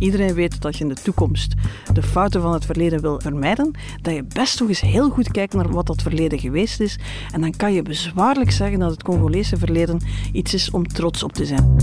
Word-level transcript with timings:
iedereen 0.00 0.34
weet 0.34 0.60
dat 0.60 0.76
je 0.76 0.84
in 0.84 0.88
de 0.88 1.02
toekomst 1.02 1.54
de 1.92 2.02
fouten 2.02 2.42
van 2.42 2.52
het 2.52 2.64
verleden 2.64 3.00
wil 3.00 3.20
vermijden, 3.20 3.70
dat 4.02 4.14
je 4.14 4.24
best 4.24 4.56
toch 4.56 4.68
eens 4.68 4.80
heel 4.80 5.10
goed 5.10 5.30
kijkt 5.30 5.54
naar 5.54 5.68
wat 5.68 5.86
dat 5.86 6.02
verleden 6.02 6.38
geweest 6.38 6.80
is. 6.80 6.98
En 7.32 7.40
dan 7.40 7.56
kan 7.56 7.72
je 7.72 7.82
bezwaarlijk 7.82 8.50
zeggen 8.50 8.78
dat 8.78 8.90
het 8.90 9.02
Congolese 9.02 9.56
verleden 9.56 10.00
iets 10.32 10.54
is 10.54 10.70
om 10.70 10.86
trots 10.86 11.22
op 11.22 11.32
te 11.32 11.46
zijn. 11.46 11.76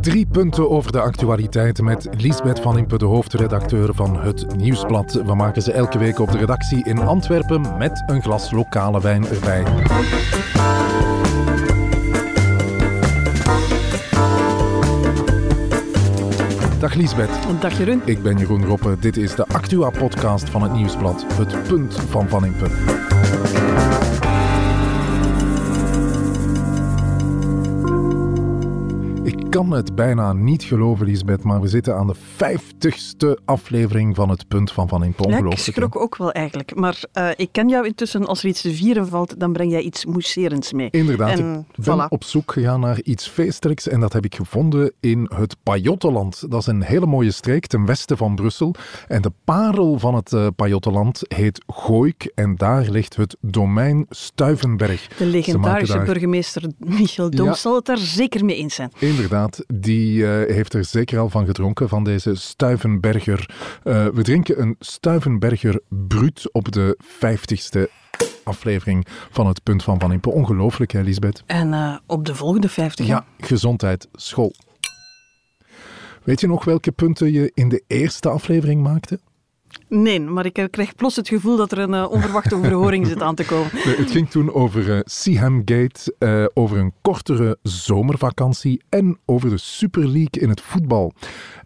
Drie 0.00 0.26
punten 0.26 0.70
over 0.70 0.92
de 0.92 1.00
actualiteit 1.00 1.80
met 1.80 2.08
Lisbeth 2.16 2.60
van 2.60 2.78
Impe, 2.78 2.98
de 2.98 3.04
hoofdredacteur 3.04 3.94
van 3.94 4.20
het 4.20 4.56
Nieuwsblad. 4.56 5.12
We 5.12 5.34
maken 5.34 5.62
ze 5.62 5.72
elke 5.72 5.98
week 5.98 6.18
op 6.18 6.30
de 6.30 6.38
redactie 6.38 6.84
in 6.84 6.98
Antwerpen 6.98 7.76
met 7.78 8.02
een 8.06 8.22
glas 8.22 8.50
lokale 8.50 9.00
wijn 9.00 9.26
erbij. 9.26 9.64
Dag 16.82 16.94
Liesbeth. 16.94 17.60
Dag 17.60 17.78
Jeroen. 17.78 18.02
Ik 18.04 18.22
ben 18.22 18.38
Jeroen 18.38 18.64
Roppe. 18.64 18.96
Dit 19.00 19.16
is 19.16 19.34
de 19.34 19.46
Actua-podcast 19.46 20.50
van 20.50 20.62
het 20.62 20.72
Nieuwsblad. 20.72 21.24
Het 21.34 21.62
punt 21.62 21.94
van 21.94 22.28
Van 22.28 22.44
Impe. 22.44 22.66
Kan 29.52 29.70
het 29.70 29.94
bijna 29.94 30.32
niet 30.32 30.62
geloven, 30.62 31.06
Lisbeth, 31.06 31.42
maar 31.42 31.60
we 31.60 31.68
zitten 31.68 31.96
aan 31.96 32.06
de 32.06 32.14
vijftigste 32.36 33.38
aflevering 33.44 34.16
van 34.16 34.28
het 34.28 34.48
Punt 34.48 34.72
van 34.72 34.88
Van 34.88 35.04
Impe. 35.04 35.28
Ja, 35.28 35.38
ik 35.38 35.58
schrok 35.58 35.96
ook 35.96 36.16
wel 36.16 36.32
eigenlijk. 36.32 36.74
Maar 36.74 37.00
uh, 37.12 37.28
ik 37.36 37.48
ken 37.52 37.68
jou 37.68 37.86
intussen, 37.86 38.26
als 38.26 38.42
er 38.42 38.48
iets 38.48 38.60
te 38.60 38.74
vieren 38.74 39.08
valt, 39.08 39.40
dan 39.40 39.52
breng 39.52 39.70
jij 39.70 39.80
iets 39.80 40.04
mousserends 40.04 40.72
mee. 40.72 40.88
Inderdaad, 40.90 41.38
en, 41.38 41.66
ik 41.74 41.84
ben 41.84 42.10
op 42.10 42.24
zoek 42.24 42.52
gegaan 42.52 42.80
naar 42.80 43.00
iets 43.02 43.28
feestelijks 43.28 43.88
en 43.88 44.00
dat 44.00 44.12
heb 44.12 44.24
ik 44.24 44.34
gevonden 44.34 44.92
in 45.00 45.30
het 45.34 45.56
Pajottenland. 45.62 46.50
Dat 46.50 46.60
is 46.60 46.66
een 46.66 46.82
hele 46.82 47.06
mooie 47.06 47.30
streek 47.30 47.66
ten 47.66 47.86
westen 47.86 48.16
van 48.16 48.34
Brussel. 48.34 48.74
En 49.08 49.22
de 49.22 49.32
parel 49.44 49.98
van 49.98 50.14
het 50.14 50.32
uh, 50.32 50.46
Pajottenland 50.56 51.22
heet 51.28 51.64
Gooik 51.66 52.32
en 52.34 52.56
daar 52.56 52.86
ligt 52.90 53.16
het 53.16 53.36
domein 53.40 54.06
Stuivenberg. 54.08 55.08
De 55.08 55.26
legendarische 55.26 55.98
burgemeester 55.98 56.62
Michel 56.78 57.30
Dom 57.30 57.46
ja. 57.46 57.54
zal 57.54 57.74
het 57.74 57.84
daar 57.84 57.98
zeker 57.98 58.44
mee 58.44 58.56
eens 58.56 58.74
zijn. 58.74 58.92
Inderdaad 58.98 59.41
die 59.66 60.18
uh, 60.18 60.28
heeft 60.28 60.74
er 60.74 60.84
zeker 60.84 61.18
al 61.18 61.28
van 61.28 61.46
gedronken, 61.46 61.88
van 61.88 62.04
deze 62.04 62.34
Stuivenberger. 62.34 63.50
Uh, 63.84 64.06
we 64.06 64.22
drinken 64.22 64.60
een 64.60 64.76
Stuivenberger 64.78 65.80
Brut 65.88 66.52
op 66.52 66.72
de 66.72 66.98
vijftigste 66.98 67.90
aflevering 68.44 69.06
van 69.30 69.46
het 69.46 69.62
Punt 69.62 69.82
van 69.82 70.00
Van 70.00 70.12
Impe. 70.12 70.30
Ongelooflijk, 70.30 70.92
hè, 70.92 71.00
Lisbeth? 71.00 71.42
En 71.46 71.72
uh, 71.72 71.96
op 72.06 72.26
de 72.26 72.34
volgende 72.34 72.68
vijftig? 72.68 73.06
Ja, 73.06 73.24
gezondheid, 73.38 74.08
school. 74.12 74.54
Weet 76.22 76.40
je 76.40 76.46
nog 76.46 76.64
welke 76.64 76.92
punten 76.92 77.32
je 77.32 77.50
in 77.54 77.68
de 77.68 77.82
eerste 77.86 78.28
aflevering 78.28 78.82
maakte? 78.82 79.20
Nee, 79.88 80.20
maar 80.20 80.46
ik 80.46 80.68
krijg 80.70 80.94
plots 80.94 81.16
het 81.16 81.28
gevoel 81.28 81.56
dat 81.56 81.72
er 81.72 81.78
een 81.78 81.92
uh, 81.92 82.10
onverwachte 82.10 82.54
overhoring 82.54 83.06
zit 83.06 83.22
aan 83.22 83.34
te 83.34 83.44
komen. 83.44 83.70
Het 84.02 84.10
ging 84.10 84.30
toen 84.30 84.52
over 84.52 84.88
uh, 84.88 85.00
Seaham 85.04 85.62
Gate, 85.64 86.14
uh, 86.18 86.44
over 86.54 86.78
een 86.78 86.92
kortere 87.02 87.58
zomervakantie 87.62 88.82
en 88.88 89.18
over 89.24 89.50
de 89.50 89.58
Super 89.58 90.02
League 90.02 90.40
in 90.42 90.48
het 90.48 90.60
voetbal. 90.60 91.12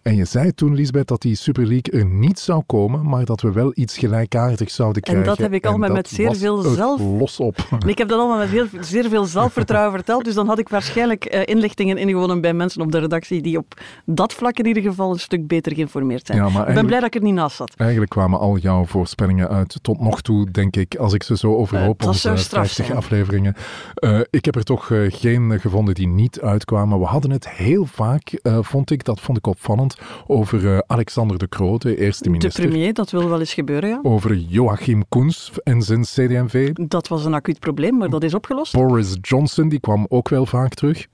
En 0.06 0.16
je 0.16 0.24
zei 0.24 0.54
toen, 0.54 0.74
Lisbeth, 0.74 1.08
dat 1.08 1.20
die 1.20 1.34
Super 1.34 1.66
League 1.66 2.00
er 2.00 2.06
niet 2.06 2.38
zou 2.38 2.62
komen, 2.66 3.08
maar 3.08 3.24
dat 3.24 3.40
we 3.40 3.52
wel 3.52 3.72
iets 3.74 3.98
gelijkaardigs 3.98 4.74
zouden 4.74 5.02
krijgen. 5.02 5.24
En 5.24 5.28
dat 5.28 5.38
heb 5.38 5.52
ik 5.52 5.66
allemaal 5.66 5.90
met 5.90 6.08
zeer 6.08 6.36
veel 6.36 6.62
zelf... 6.62 7.00
los 7.00 7.40
op. 7.40 7.56
Ik 7.86 7.98
heb 7.98 8.08
dat 8.08 8.18
allemaal 8.18 8.38
met 8.38 8.48
heel, 8.48 8.66
zeer 8.80 9.08
veel 9.08 9.24
zelfvertrouwen 9.24 9.92
verteld, 9.92 10.24
dus 10.24 10.34
dan 10.34 10.46
had 10.46 10.58
ik 10.58 10.68
waarschijnlijk 10.68 11.34
uh, 11.34 11.40
inlichtingen 11.44 11.96
ingewonnen 11.98 12.40
bij 12.40 12.52
mensen 12.52 12.80
op 12.82 12.92
de 12.92 12.98
redactie 12.98 13.42
die 13.42 13.58
op 13.58 13.80
dat 14.04 14.32
vlak 14.32 14.58
in 14.58 14.66
ieder 14.66 14.82
geval 14.82 15.12
een 15.12 15.18
stuk 15.18 15.46
beter 15.46 15.74
geïnformeerd 15.74 16.26
zijn. 16.26 16.38
Ja, 16.38 16.66
ik 16.66 16.74
ben 16.74 16.86
blij 16.86 16.98
dat 16.98 17.08
ik 17.08 17.14
er 17.14 17.22
niet 17.22 17.34
naast 17.34 17.56
zat. 17.56 17.74
Eigenlijk 17.76 18.10
kwamen 18.10 18.38
al 18.38 18.56
jouw 18.56 18.84
voorspellingen 18.84 19.48
uit 19.48 19.78
tot 19.82 20.00
nog 20.00 20.22
toe, 20.22 20.50
denk 20.50 20.76
ik, 20.76 20.96
als 20.96 21.12
ik 21.12 21.22
ze 21.22 21.36
zo 21.36 21.54
overhoop 21.54 22.02
uh, 22.02 22.08
onze 22.08 22.36
50 22.36 22.92
afleveringen. 22.92 23.54
Uh, 24.00 24.20
ik 24.30 24.44
heb 24.44 24.56
er 24.56 24.64
toch 24.64 24.90
geen 25.08 25.60
gevonden 25.60 25.94
die 25.94 26.08
niet 26.08 26.40
uitkwamen. 26.40 26.98
We 26.98 27.04
hadden 27.04 27.30
het 27.30 27.48
heel 27.48 27.84
vaak, 27.84 28.40
vond 28.42 28.90
ik, 28.90 29.04
dat 29.04 29.20
vond 29.20 29.38
ik 29.38 29.46
opvallend, 29.46 29.95
over 30.26 30.62
uh, 30.62 30.78
Alexander 30.86 31.38
de 31.38 31.48
Croo, 31.48 31.78
de 31.78 31.96
eerste 31.98 32.30
minister. 32.30 32.62
De 32.62 32.68
premier, 32.68 32.92
dat 32.92 33.10
wil 33.10 33.28
wel 33.28 33.40
eens 33.40 33.54
gebeuren, 33.54 33.88
ja. 33.88 33.98
Over 34.02 34.34
Joachim 34.34 35.08
Koens 35.08 35.50
en 35.64 35.82
zijn 35.82 36.02
CD&V. 36.02 36.72
Dat 36.72 37.08
was 37.08 37.24
een 37.24 37.34
acuut 37.34 37.58
probleem, 37.58 37.96
maar 37.96 38.10
dat 38.10 38.22
is 38.22 38.34
opgelost. 38.34 38.72
Boris 38.72 39.16
Johnson, 39.20 39.68
die 39.68 39.80
kwam 39.80 40.06
ook 40.08 40.28
wel 40.28 40.46
vaak 40.46 40.74
terug. 40.74 41.06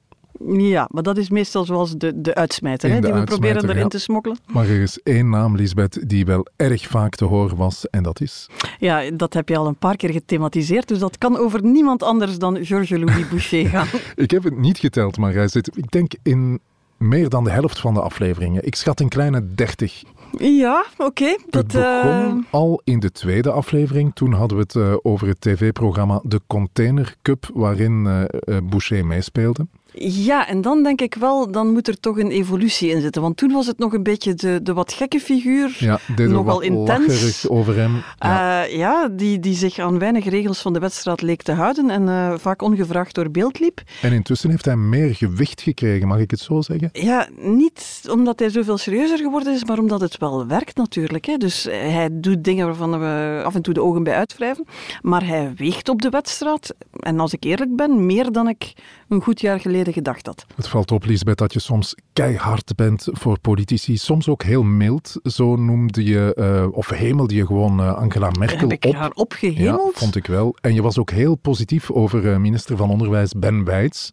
Ja, 0.47 0.89
maar 0.91 1.03
dat 1.03 1.17
is 1.17 1.31
meestal 1.31 1.65
zoals 1.65 1.97
de, 1.97 2.21
de 2.21 2.35
uitsmijter, 2.35 2.91
hè, 2.91 3.01
die 3.01 3.13
we 3.13 3.25
proberen 3.25 3.69
erin 3.69 3.89
te 3.89 3.99
smokkelen. 3.99 4.39
Maar 4.47 4.65
er 4.65 4.81
is 4.83 4.99
één 5.03 5.29
naam, 5.29 5.57
Lisbeth, 5.57 6.09
die 6.09 6.25
wel 6.25 6.47
erg 6.57 6.87
vaak 6.87 7.15
te 7.15 7.25
horen 7.25 7.57
was, 7.57 7.89
en 7.91 8.03
dat 8.03 8.21
is... 8.21 8.49
Ja, 8.79 9.11
dat 9.11 9.35
heb 9.35 9.49
je 9.49 9.57
al 9.57 9.67
een 9.67 9.77
paar 9.77 9.97
keer 9.97 10.11
gethematiseerd, 10.11 10.89
dus 10.89 10.99
dat 10.99 11.19
kan 11.19 11.39
over 11.39 11.65
niemand 11.65 12.03
anders 12.03 12.39
dan 12.39 12.65
Georges-Louis 12.65 13.29
Boucher 13.29 13.67
gaan. 13.67 13.87
ik 14.15 14.31
heb 14.31 14.43
het 14.43 14.59
niet 14.59 14.79
geteld, 14.79 15.17
maar 15.17 15.33
hij 15.33 15.49
zit, 15.49 15.77
ik 15.77 15.91
denk, 15.91 16.13
in 16.23 16.61
meer 17.03 17.29
dan 17.29 17.45
de 17.45 17.51
helft 17.51 17.81
van 17.81 17.95
de 17.95 18.01
afleveringen. 18.01 18.67
Ik 18.67 18.75
schat 18.75 19.01
een 19.01 19.09
kleine 19.09 19.55
30. 19.55 20.03
Ja, 20.39 20.85
oké. 20.93 21.05
Okay, 21.05 21.39
dat 21.51 21.67
begon 21.67 22.37
uh... 22.39 22.45
al 22.51 22.81
in 22.85 23.01
de 23.01 23.11
tweede 23.11 23.51
aflevering. 23.51 24.15
Toen 24.15 24.33
hadden 24.33 24.57
we 24.57 24.63
het 24.63 24.75
uh, 24.75 24.95
over 25.03 25.29
het 25.29 25.41
tv-programma 25.41 26.21
De 26.25 26.41
Container 26.47 27.15
Cup, 27.23 27.51
waarin 27.55 28.05
uh, 28.05 28.57
Boucher 28.63 29.07
meespeelde. 29.07 29.67
Ja, 29.95 30.49
en 30.49 30.61
dan 30.61 30.83
denk 30.83 31.01
ik 31.01 31.15
wel, 31.15 31.51
dan 31.51 31.73
moet 31.73 31.89
er 31.89 32.01
toch 32.01 32.19
een 32.19 32.31
evolutie 32.31 32.91
in 32.91 33.01
zitten. 33.01 33.23
Want 33.23 33.37
toen 33.37 33.53
was 33.53 33.67
het 33.67 33.79
nog 33.79 33.93
een 33.93 34.03
beetje 34.03 34.35
de, 34.35 34.61
de 34.63 34.73
wat 34.73 34.93
gekke 34.93 35.21
figuur. 35.21 35.77
Ja, 35.79 35.99
nogal 36.17 36.61
intens. 36.61 37.49
over 37.49 37.77
hem. 37.77 38.03
Ja, 38.19 38.67
uh, 38.67 38.77
ja 38.77 39.09
die, 39.09 39.41
die 39.41 39.55
zich 39.55 39.79
aan 39.79 39.99
weinig 39.99 40.25
regels 40.25 40.61
van 40.61 40.73
de 40.73 40.79
wedstrijd 40.79 41.23
leek 41.23 41.43
te 41.43 41.53
houden 41.53 41.91
en 41.91 42.03
uh, 42.03 42.35
vaak 42.39 42.63
ongevraagd 42.63 43.15
door 43.15 43.31
beeld 43.31 43.61
liep. 43.61 43.83
En 44.03 44.13
intussen 44.13 44.51
heeft 44.51 44.65
hij 44.65 44.77
meer 44.77 45.15
gewicht 45.15 45.61
gekregen, 45.61 46.09
mag 46.09 46.19
ik 46.19 46.31
het 46.31 46.41
zo 46.41 46.61
zeggen? 46.61 46.89
Ja, 46.93 47.29
niet 47.41 48.03
omdat 48.11 48.39
hij 48.39 48.49
zoveel 48.49 48.79
serieuzer 48.79 49.19
geworden 49.19 49.55
is, 49.55 49.65
maar 49.65 49.79
omdat 49.79 50.01
het 50.01 50.19
wel 50.19 50.47
werkt 50.47 50.77
natuurlijk. 50.77 51.25
Hè. 51.25 51.37
Dus 51.37 51.65
hij 51.71 52.09
doet 52.13 52.45
dingen 52.45 52.67
waarvan 52.67 53.01
we 53.01 53.43
af 53.45 53.55
en 53.55 53.63
toe 53.63 53.75
de 53.75 53.83
ogen 53.83 54.03
bij 54.03 54.15
uitwrijven. 54.15 54.65
Maar 55.03 55.27
hij 55.27 55.53
weegt 55.57 55.89
op 55.89 56.03
de 56.03 56.09
wedstrijd. 56.09 56.75
En 57.01 57.21
als 57.21 57.33
ik 57.33 57.45
eerlijk 57.45 57.77
ben, 57.77 58.07
meer 58.07 58.33
dan 58.33 58.49
ik 58.49 58.73
een 59.09 59.23
goed 59.23 59.41
jaar 59.41 59.61
geleden 59.61 59.82
gedacht 59.91 60.27
had. 60.27 60.47
Het 60.57 60.69
valt 60.69 60.91
op, 60.91 61.05
Lisbeth, 61.05 61.39
dat 61.39 61.53
je 61.53 61.59
soms 61.59 61.95
keihard 62.13 62.77
bent 62.77 63.07
voor 63.13 63.39
politici. 63.41 63.97
Soms 63.97 64.29
ook 64.29 64.43
heel 64.43 64.63
mild. 64.63 65.15
Zo 65.23 65.57
noemde 65.57 66.05
je, 66.05 66.37
uh, 66.39 66.77
of 66.77 66.89
hemelde 66.89 67.35
je 67.35 67.47
gewoon 67.47 67.81
uh, 67.81 67.95
Angela 67.95 68.31
Merkel 68.39 68.59
Heb 68.69 68.73
ik 68.73 68.85
op. 68.85 68.95
haar 68.95 69.11
opgehemeld? 69.15 69.93
Ja, 69.95 70.01
vond 70.01 70.17
ik 70.17 70.27
wel. 70.27 70.57
En 70.61 70.75
je 70.75 70.83
was 70.83 70.99
ook 70.99 71.11
heel 71.11 71.35
positief 71.35 71.91
over 71.91 72.25
uh, 72.25 72.37
minister 72.37 72.77
van 72.77 72.91
Onderwijs 72.91 73.33
Ben 73.33 73.65
Weits. 73.65 74.13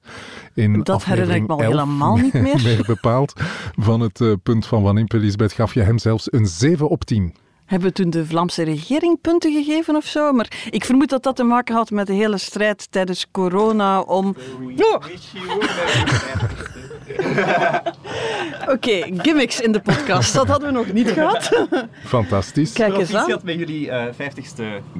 In 0.53 0.81
dat 0.83 1.05
herinner 1.05 1.35
ik 1.35 1.47
me 1.47 1.53
al 1.53 1.59
helemaal 1.59 2.15
niet 2.15 2.33
meer. 2.45 2.61
meer 2.63 2.83
bepaald. 2.87 3.33
Van 3.75 3.99
het 3.99 4.21
punt 4.43 4.65
van 4.65 4.81
Van 4.81 4.97
Impe, 4.97 5.17
Lisbeth, 5.17 5.53
gaf 5.53 5.73
je 5.73 5.81
hem 5.81 5.97
zelfs 5.97 6.31
een 6.33 6.45
7 6.47 6.89
op 6.89 7.03
10 7.05 7.33
hebben 7.69 7.87
we 7.87 7.93
toen 7.93 8.09
de 8.09 8.25
Vlaamse 8.25 8.63
regering 8.63 9.21
punten 9.21 9.53
gegeven 9.53 9.95
of 9.95 10.05
zo. 10.05 10.31
Maar 10.31 10.67
ik 10.69 10.85
vermoed 10.85 11.09
dat 11.09 11.23
dat 11.23 11.35
te 11.35 11.43
maken 11.43 11.75
had 11.75 11.89
met 11.91 12.07
de 12.07 12.13
hele 12.13 12.37
strijd 12.37 12.91
tijdens 12.91 13.27
corona 13.31 14.01
om... 14.01 14.35
Oh. 14.77 14.93
Oké, 18.61 18.71
okay, 18.71 19.13
gimmicks 19.17 19.59
in 19.59 19.71
de 19.71 19.79
podcast. 19.79 20.33
Dat 20.33 20.47
hadden 20.47 20.67
we 20.67 20.73
nog 20.73 20.93
niet 20.93 21.09
gehad. 21.09 21.67
Fantastisch. 22.05 22.73
Kijk 22.73 22.97
eens 22.97 23.15
aan. 23.15 23.39
met 23.43 23.55
jullie 23.57 23.85
uh, 23.85 24.05
50ste 24.05 24.15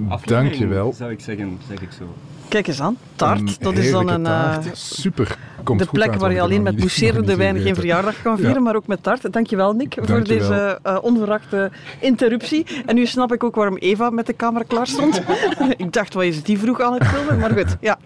aflevering. 0.09 0.24
Dankjewel. 0.25 0.94
Zou 0.94 1.12
ik 1.12 1.19
zeggen, 1.19 1.59
zeg 1.68 1.81
ik 1.81 1.91
zo. 1.91 2.06
Kijk 2.50 2.68
eens 2.68 2.82
aan, 2.82 2.98
taart. 3.16 3.64
dat 3.64 3.78
is 3.78 3.92
dan 3.92 4.10
een. 4.10 4.22
Uh, 4.26 4.58
Super. 4.74 5.38
Komt 5.64 5.80
de 5.80 5.86
plek 5.86 6.16
waar 6.16 6.34
je 6.34 6.42
alleen 6.42 6.62
met 6.62 6.80
mousserende 6.80 7.36
wijn 7.36 7.60
geen 7.60 7.76
verjaardag 7.76 8.22
kan 8.22 8.36
vieren, 8.38 8.56
ja. 8.56 8.62
maar 8.62 8.75
ook 8.75 8.88
met 8.88 9.04
taart. 9.04 9.34
Dankjewel, 9.34 9.74
Nick, 9.74 9.96
Dankjewel. 9.96 10.25
voor 10.25 10.28
deze 10.28 10.80
uh, 10.86 10.98
onverwachte 11.01 11.72
interruptie. 12.00 12.66
En 12.86 12.96
nu 12.96 13.06
snap 13.06 13.34
ik 13.34 13.44
ook 13.44 13.56
waarom 13.56 13.78
Eva 13.78 14.10
met 14.10 14.25
de 14.25 14.36
camera 14.36 14.63
klaar 14.68 14.88
stond. 14.88 15.22
ik 15.78 15.94
dacht, 15.94 16.13
wat 16.13 16.24
is 16.24 16.44
die 16.44 16.60
vroeg 16.60 16.81
aan 16.81 16.94
het 16.94 17.07
filmen? 17.07 17.40
Maar 17.40 17.51
goed, 17.51 17.78
ja. 17.80 17.98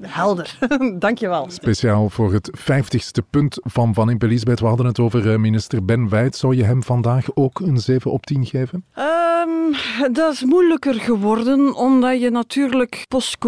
Helder. 0.00 0.58
Dankjewel. 0.98 1.46
Speciaal 1.50 2.10
voor 2.10 2.32
het 2.32 2.50
vijftigste 2.52 3.22
punt 3.30 3.58
van 3.62 3.94
Van 3.94 4.10
Impe 4.10 4.26
Lisbeth. 4.26 4.60
We 4.60 4.66
hadden 4.66 4.86
het 4.86 4.98
over 4.98 5.26
uh, 5.26 5.36
minister 5.36 5.84
Ben 5.84 6.08
Wijt. 6.08 6.36
Zou 6.36 6.56
je 6.56 6.64
hem 6.64 6.82
vandaag 6.82 7.26
ook 7.34 7.60
een 7.60 7.78
7 7.78 8.10
op 8.10 8.26
10 8.26 8.46
geven? 8.46 8.84
Um, 8.98 9.74
dat 10.12 10.32
is 10.32 10.44
moeilijker 10.44 10.94
geworden, 10.94 11.74
omdat 11.74 12.20
je 12.20 12.30
natuurlijk 12.30 13.04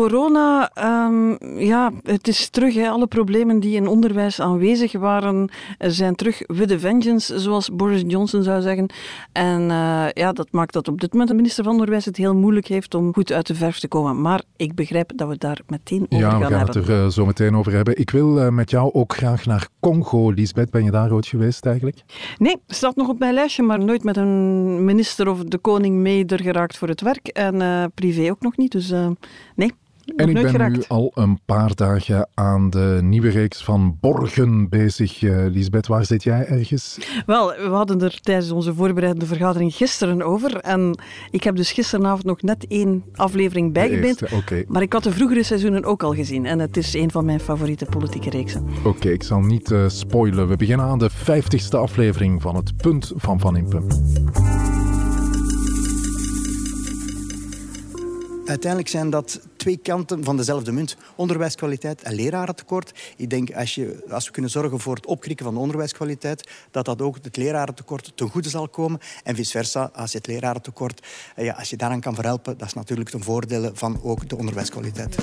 post-corona, 0.08 0.70
um, 1.06 1.38
ja, 1.58 1.92
het 2.02 2.28
is 2.28 2.48
terug. 2.48 2.74
Hè, 2.74 2.88
alle 2.88 3.06
problemen 3.06 3.60
die 3.60 3.76
in 3.76 3.86
onderwijs 3.86 4.40
aanwezig 4.40 4.92
waren, 4.92 5.48
zijn 5.78 6.14
terug 6.14 6.42
with 6.46 6.70
a 6.70 6.78
vengeance, 6.78 7.38
zoals 7.38 7.70
Boris 7.72 8.02
Johnson 8.06 8.42
zou 8.42 8.62
zeggen. 8.62 8.86
En 9.32 9.60
uh, 9.60 10.06
ja, 10.12 10.32
dat 10.32 10.48
maakt 10.50 10.72
dat 10.72 10.88
op 10.88 11.00
dit 11.00 11.12
moment 11.12 11.30
de 11.30 11.36
minister 11.36 11.64
van 11.64 11.72
Onderwijs 11.72 12.04
het 12.04 12.16
heel 12.16 12.34
moeilijk 12.34 12.66
heeft 12.66 12.94
om 12.94 13.14
goed 13.14 13.32
uit 13.32 13.46
de 13.46 13.54
verf 13.54 13.78
te 13.78 13.88
komen. 13.88 14.20
Maar 14.20 14.42
ik 14.56 14.74
begrijp 14.74 15.12
dat 15.16 15.28
we 15.28 15.36
daar 15.36 15.60
meteen 15.66 16.06
over 16.08 16.20
gaan 16.20 16.30
hebben. 16.30 16.40
Ja, 16.40 16.48
we 16.48 16.54
gaan 16.54 16.66
het 16.66 16.88
er 16.88 17.04
uh, 17.04 17.10
zo 17.10 17.26
meteen 17.26 17.56
over 17.56 17.72
hebben. 17.72 17.98
Ik 17.98 18.10
wil 18.10 18.38
uh, 18.38 18.48
met 18.48 18.70
jou 18.70 18.92
ook 18.92 19.16
graag 19.16 19.46
naar 19.46 19.68
Congo, 19.80 20.30
Lisbeth. 20.30 20.70
Ben 20.70 20.84
je 20.84 20.90
daar 20.90 21.12
ooit 21.12 21.26
geweest 21.26 21.66
eigenlijk? 21.66 22.02
Nee, 22.38 22.56
staat 22.66 22.96
nog 22.96 23.08
op 23.08 23.18
mijn 23.18 23.34
lijstje, 23.34 23.62
maar 23.62 23.84
nooit 23.84 24.04
met 24.04 24.16
een 24.16 24.84
minister 24.84 25.28
of 25.28 25.44
de 25.44 25.58
koning 25.58 25.96
mee 25.96 26.26
er 26.26 26.42
geraakt 26.42 26.76
voor 26.76 26.88
het 26.88 27.00
werk. 27.00 27.28
En 27.28 27.92
privé 27.94 28.30
ook 28.30 28.40
nog 28.40 28.56
niet, 28.56 28.72
dus 28.72 28.92
nee. 29.54 29.72
En 30.16 30.28
ik 30.28 30.34
ben 30.34 30.48
geraakt. 30.48 30.76
nu 30.76 30.82
al 30.88 31.10
een 31.14 31.38
paar 31.44 31.74
dagen 31.74 32.28
aan 32.34 32.70
de 32.70 32.98
nieuwe 33.02 33.30
reeks 33.30 33.64
van 33.64 33.96
Borgen 34.00 34.68
bezig. 34.68 35.22
Uh, 35.22 35.46
Lisbeth, 35.50 35.86
waar 35.86 36.04
zit 36.04 36.22
jij 36.22 36.46
ergens? 36.46 36.98
Wel, 37.26 37.46
we 37.48 37.68
hadden 37.68 38.00
er 38.00 38.20
tijdens 38.20 38.50
onze 38.50 38.74
voorbereidende 38.74 39.26
vergadering 39.26 39.74
gisteren 39.74 40.22
over. 40.22 40.56
En 40.56 40.98
ik 41.30 41.44
heb 41.44 41.56
dus 41.56 41.72
gisteravond 41.72 42.24
nog 42.24 42.42
net 42.42 42.66
één 42.68 43.04
aflevering 43.14 43.72
bijgebeend. 43.72 44.32
Okay. 44.32 44.64
Maar 44.68 44.82
ik 44.82 44.92
had 44.92 45.02
de 45.02 45.12
vroegere 45.12 45.42
seizoenen 45.42 45.84
ook 45.84 46.02
al 46.02 46.14
gezien. 46.14 46.46
En 46.46 46.58
het 46.58 46.76
is 46.76 46.94
een 46.94 47.10
van 47.10 47.24
mijn 47.24 47.40
favoriete 47.40 47.84
politieke 47.84 48.30
reeksen. 48.30 48.66
Oké, 48.78 48.88
okay, 48.88 49.12
ik 49.12 49.22
zal 49.22 49.40
niet 49.40 49.70
uh, 49.70 49.88
spoilen. 49.88 50.48
We 50.48 50.56
beginnen 50.56 50.86
aan 50.86 50.98
de 50.98 51.10
vijftigste 51.10 51.76
aflevering 51.76 52.42
van 52.42 52.56
Het 52.56 52.76
Punt 52.76 53.12
van 53.16 53.40
Van 53.40 53.56
Impe. 53.56 53.82
Uiteindelijk 58.46 58.90
zijn 58.90 59.10
dat 59.10 59.40
twee 59.56 59.76
kanten 59.76 60.24
van 60.24 60.36
dezelfde 60.36 60.72
munt. 60.72 60.96
Onderwijskwaliteit 61.16 62.02
en 62.02 62.14
lerarentekort. 62.14 62.92
Ik 63.16 63.30
denk 63.30 63.54
als, 63.54 63.74
je, 63.74 64.04
als 64.08 64.26
we 64.26 64.32
kunnen 64.32 64.50
zorgen 64.50 64.80
voor 64.80 64.94
het 64.94 65.06
opkrikken 65.06 65.44
van 65.44 65.54
de 65.54 65.60
onderwijskwaliteit, 65.60 66.50
dat 66.70 66.84
dat 66.84 67.02
ook 67.02 67.18
het 67.22 67.36
lerarentekort 67.36 68.12
ten 68.14 68.28
goede 68.28 68.48
zal 68.48 68.68
komen. 68.68 69.00
En 69.22 69.36
vice 69.36 69.50
versa, 69.50 69.90
als 69.94 70.12
je 70.12 70.18
het 70.18 70.26
lerarentekort, 70.26 71.06
ja, 71.36 71.52
als 71.52 71.70
je 71.70 71.76
daaraan 71.76 72.00
kan 72.00 72.14
verhelpen, 72.14 72.58
dat 72.58 72.66
is 72.66 72.74
natuurlijk 72.74 73.10
ten 73.10 73.22
voordele 73.22 73.70
van 73.74 74.00
ook 74.02 74.28
de 74.28 74.36
onderwijskwaliteit. 74.36 75.16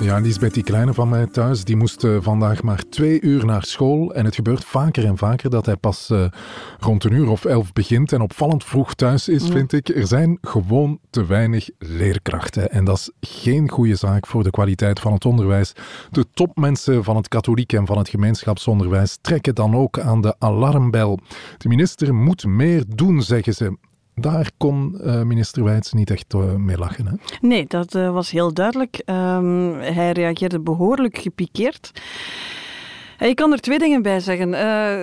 Ja, 0.00 0.18
Lisbeth, 0.18 0.54
die 0.54 0.62
kleine 0.62 0.94
van 0.94 1.08
mij 1.08 1.26
thuis, 1.26 1.64
die 1.64 1.76
moest 1.76 2.04
uh, 2.04 2.16
vandaag 2.20 2.62
maar 2.62 2.82
twee 2.88 3.20
uur 3.20 3.44
naar 3.44 3.64
school. 3.64 4.14
En 4.14 4.24
het 4.24 4.34
gebeurt 4.34 4.64
vaker 4.64 5.04
en 5.04 5.18
vaker 5.18 5.50
dat 5.50 5.66
hij 5.66 5.76
pas 5.76 6.10
uh, 6.10 6.24
rond 6.78 7.04
een 7.04 7.12
uur 7.12 7.28
of 7.28 7.44
elf 7.44 7.72
begint 7.72 8.12
en 8.12 8.20
opvallend 8.20 8.64
vroeg 8.64 8.94
thuis 8.94 9.28
is, 9.28 9.48
vind 9.48 9.72
ik. 9.72 9.88
Er 9.88 10.06
zijn 10.06 10.38
gewoon 10.40 10.98
te 11.10 11.26
weinig 11.26 11.68
leerkrachten. 11.78 12.70
En 12.70 12.84
dat 12.84 12.96
is 12.96 13.10
geen 13.20 13.70
goede 13.70 13.94
zaak 13.94 14.26
voor 14.26 14.42
de 14.42 14.50
kwaliteit 14.50 15.00
van 15.00 15.12
het 15.12 15.24
onderwijs. 15.24 15.72
De 16.10 16.26
topmensen 16.34 17.04
van 17.04 17.16
het 17.16 17.28
katholiek 17.28 17.72
en 17.72 17.86
van 17.86 17.98
het 17.98 18.08
gemeenschapsonderwijs 18.08 19.18
trekken 19.20 19.54
dan 19.54 19.76
ook 19.76 19.98
aan 19.98 20.20
de 20.20 20.34
alarmbel. 20.38 21.18
De 21.58 21.68
minister 21.68 22.14
moet 22.14 22.44
meer 22.44 22.84
doen, 22.88 23.22
zeggen 23.22 23.54
ze. 23.54 23.76
Daar 24.14 24.50
kon 24.56 25.00
uh, 25.04 25.22
minister 25.22 25.64
Wijts 25.64 25.92
niet 25.92 26.10
echt 26.10 26.34
uh, 26.34 26.54
mee 26.54 26.78
lachen. 26.78 27.06
Hè? 27.06 27.14
Nee, 27.40 27.64
dat 27.66 27.94
uh, 27.94 28.12
was 28.12 28.30
heel 28.30 28.54
duidelijk. 28.54 29.02
Um, 29.06 29.74
hij 29.74 30.12
reageerde 30.12 30.60
behoorlijk 30.60 31.18
gepikeerd. 31.18 31.92
Ik 33.18 33.36
kan 33.36 33.52
er 33.52 33.60
twee 33.60 33.78
dingen 33.78 34.02
bij 34.02 34.20
zeggen. 34.20 34.52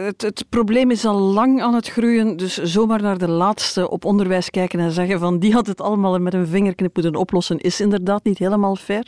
Het, 0.06 0.21
het, 0.21 0.45
probleem 0.50 0.92
is 0.92 1.06
al 1.06 1.19
lang 1.19 1.62
aan 1.62 1.74
het 1.74 1.88
groeien, 1.89 2.38
dus 2.38 2.57
zomaar 2.57 3.01
naar 3.01 3.18
de 3.18 3.30
laatste 3.30 3.89
op 3.89 4.06
onderwijs 4.06 4.50
kijken 4.50 4.80
en 4.80 4.92
zeggen 4.92 5.19
van 5.19 5.39
die 5.39 5.53
had 5.53 5.68
het 5.68 5.81
allemaal 5.81 6.19
met 6.19 6.33
een 6.33 6.48
vingerknip 6.48 6.95
moeten 6.95 7.15
oplossen, 7.15 7.60
is 7.60 7.81
inderdaad 7.81 8.24
niet 8.24 8.38
helemaal 8.38 8.75
fair. 8.75 9.07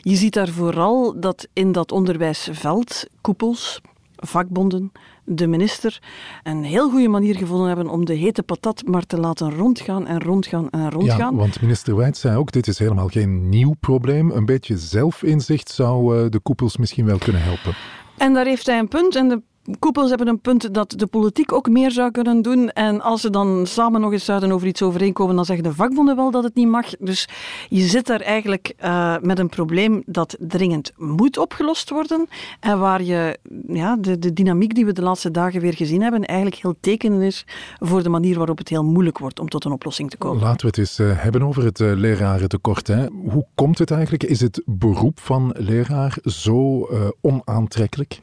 Je 0.00 0.16
ziet 0.16 0.32
daar 0.32 0.48
vooral 0.48 1.20
dat 1.20 1.48
in 1.52 1.72
dat 1.72 1.92
onderwijsveld 1.92 3.06
koepels, 3.20 3.80
vakbonden, 4.26 4.92
de 5.24 5.46
minister 5.46 6.02
een 6.42 6.64
heel 6.64 6.90
goede 6.90 7.08
manier 7.08 7.36
gevonden 7.36 7.66
hebben 7.66 7.88
om 7.88 8.04
de 8.04 8.14
hete 8.14 8.42
patat 8.42 8.82
maar 8.86 9.06
te 9.06 9.18
laten 9.18 9.54
rondgaan 9.54 10.06
en 10.06 10.20
rondgaan 10.20 10.70
en 10.70 10.90
rondgaan. 10.90 11.32
Ja, 11.32 11.34
want 11.34 11.60
minister 11.60 11.96
Wijts 11.96 12.20
zei 12.20 12.36
ook, 12.36 12.52
dit 12.52 12.66
is 12.66 12.78
helemaal 12.78 13.08
geen 13.08 13.48
nieuw 13.48 13.74
probleem. 13.80 14.30
Een 14.30 14.46
beetje 14.46 14.78
zelfinzicht 14.78 15.70
zou 15.70 16.16
uh, 16.16 16.30
de 16.30 16.40
koepels 16.40 16.76
misschien 16.76 17.04
wel 17.04 17.18
kunnen 17.18 17.42
helpen. 17.42 17.74
En 18.16 18.34
daar 18.34 18.46
heeft 18.46 18.66
hij 18.66 18.78
een 18.78 18.88
punt. 18.88 19.16
En 19.16 19.28
de 19.28 19.42
koepels 19.78 20.08
hebben 20.08 20.28
een 20.28 20.40
punt 20.40 20.74
dat 20.74 20.90
de 20.96 21.06
politiek 21.06 21.52
ook 21.52 21.68
meer 21.68 21.90
zou 21.90 22.10
kunnen 22.10 22.42
doen. 22.42 22.70
En 22.70 23.00
als 23.00 23.20
ze 23.20 23.30
dan 23.30 23.66
samen 23.66 24.00
nog 24.00 24.12
eens 24.12 24.24
zouden 24.24 24.52
over 24.52 24.66
iets 24.66 24.82
overeenkomen, 24.82 25.36
dan 25.36 25.44
zeggen 25.44 25.64
de 25.64 25.74
vakbonden 25.74 26.16
wel 26.16 26.30
dat 26.30 26.44
het 26.44 26.54
niet 26.54 26.68
mag. 26.68 26.90
Dus 26.98 27.28
je 27.68 27.82
zit 27.82 28.06
daar 28.06 28.20
eigenlijk 28.20 28.74
uh, 28.84 29.16
met 29.22 29.38
een 29.38 29.48
probleem 29.48 30.02
dat 30.06 30.36
dringend 30.40 30.92
moet 30.96 31.38
opgelost 31.38 31.90
worden. 31.90 32.26
En 32.60 32.78
waar 32.78 33.02
je 33.02 33.38
ja, 33.66 33.96
de, 33.96 34.18
de 34.18 34.32
dynamiek 34.32 34.74
die 34.74 34.84
we 34.84 34.92
de 34.92 35.02
laatste 35.02 35.30
dagen 35.30 35.60
weer 35.60 35.74
gezien 35.74 36.02
hebben, 36.02 36.24
eigenlijk 36.24 36.62
heel 36.62 36.74
tekenend 36.80 37.22
is 37.22 37.46
voor 37.78 38.02
de 38.02 38.08
manier 38.08 38.36
waarop 38.36 38.58
het 38.58 38.68
heel 38.68 38.84
moeilijk 38.84 39.18
wordt 39.18 39.40
om 39.40 39.48
tot 39.48 39.64
een 39.64 39.72
oplossing 39.72 40.10
te 40.10 40.16
komen. 40.16 40.42
Laten 40.42 40.60
we 40.60 40.66
het 40.66 40.78
eens 40.78 40.98
uh, 40.98 41.22
hebben 41.22 41.42
over 41.42 41.64
het 41.64 41.80
uh, 41.80 41.92
lerarentekort. 41.94 42.86
Hè. 42.86 43.06
Hoe 43.06 43.46
komt 43.54 43.78
het 43.78 43.90
eigenlijk? 43.90 44.22
Is 44.22 44.40
het 44.40 44.62
beroep 44.64 45.20
van 45.20 45.54
leraar 45.58 46.16
zo 46.22 46.88
onaantrekkelijk? 47.20 48.18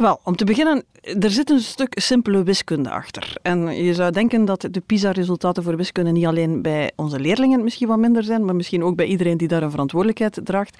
Wel, 0.00 0.20
om 0.24 0.36
te 0.36 0.44
beginnen, 0.44 0.84
er 1.02 1.30
zit 1.30 1.50
een 1.50 1.60
stuk 1.60 2.00
simpele 2.00 2.42
wiskunde 2.42 2.90
achter. 2.90 3.36
En 3.42 3.84
je 3.84 3.94
zou 3.94 4.10
denken 4.10 4.44
dat 4.44 4.68
de 4.70 4.80
PISA-resultaten 4.80 5.62
voor 5.62 5.76
wiskunde 5.76 6.10
niet 6.10 6.26
alleen 6.26 6.62
bij 6.62 6.92
onze 6.96 7.20
leerlingen 7.20 7.64
misschien 7.64 7.88
wat 7.88 7.98
minder 7.98 8.24
zijn, 8.24 8.44
maar 8.44 8.56
misschien 8.56 8.84
ook 8.84 8.96
bij 8.96 9.06
iedereen 9.06 9.36
die 9.36 9.48
daar 9.48 9.62
een 9.62 9.70
verantwoordelijkheid 9.70 10.40
draagt. 10.44 10.76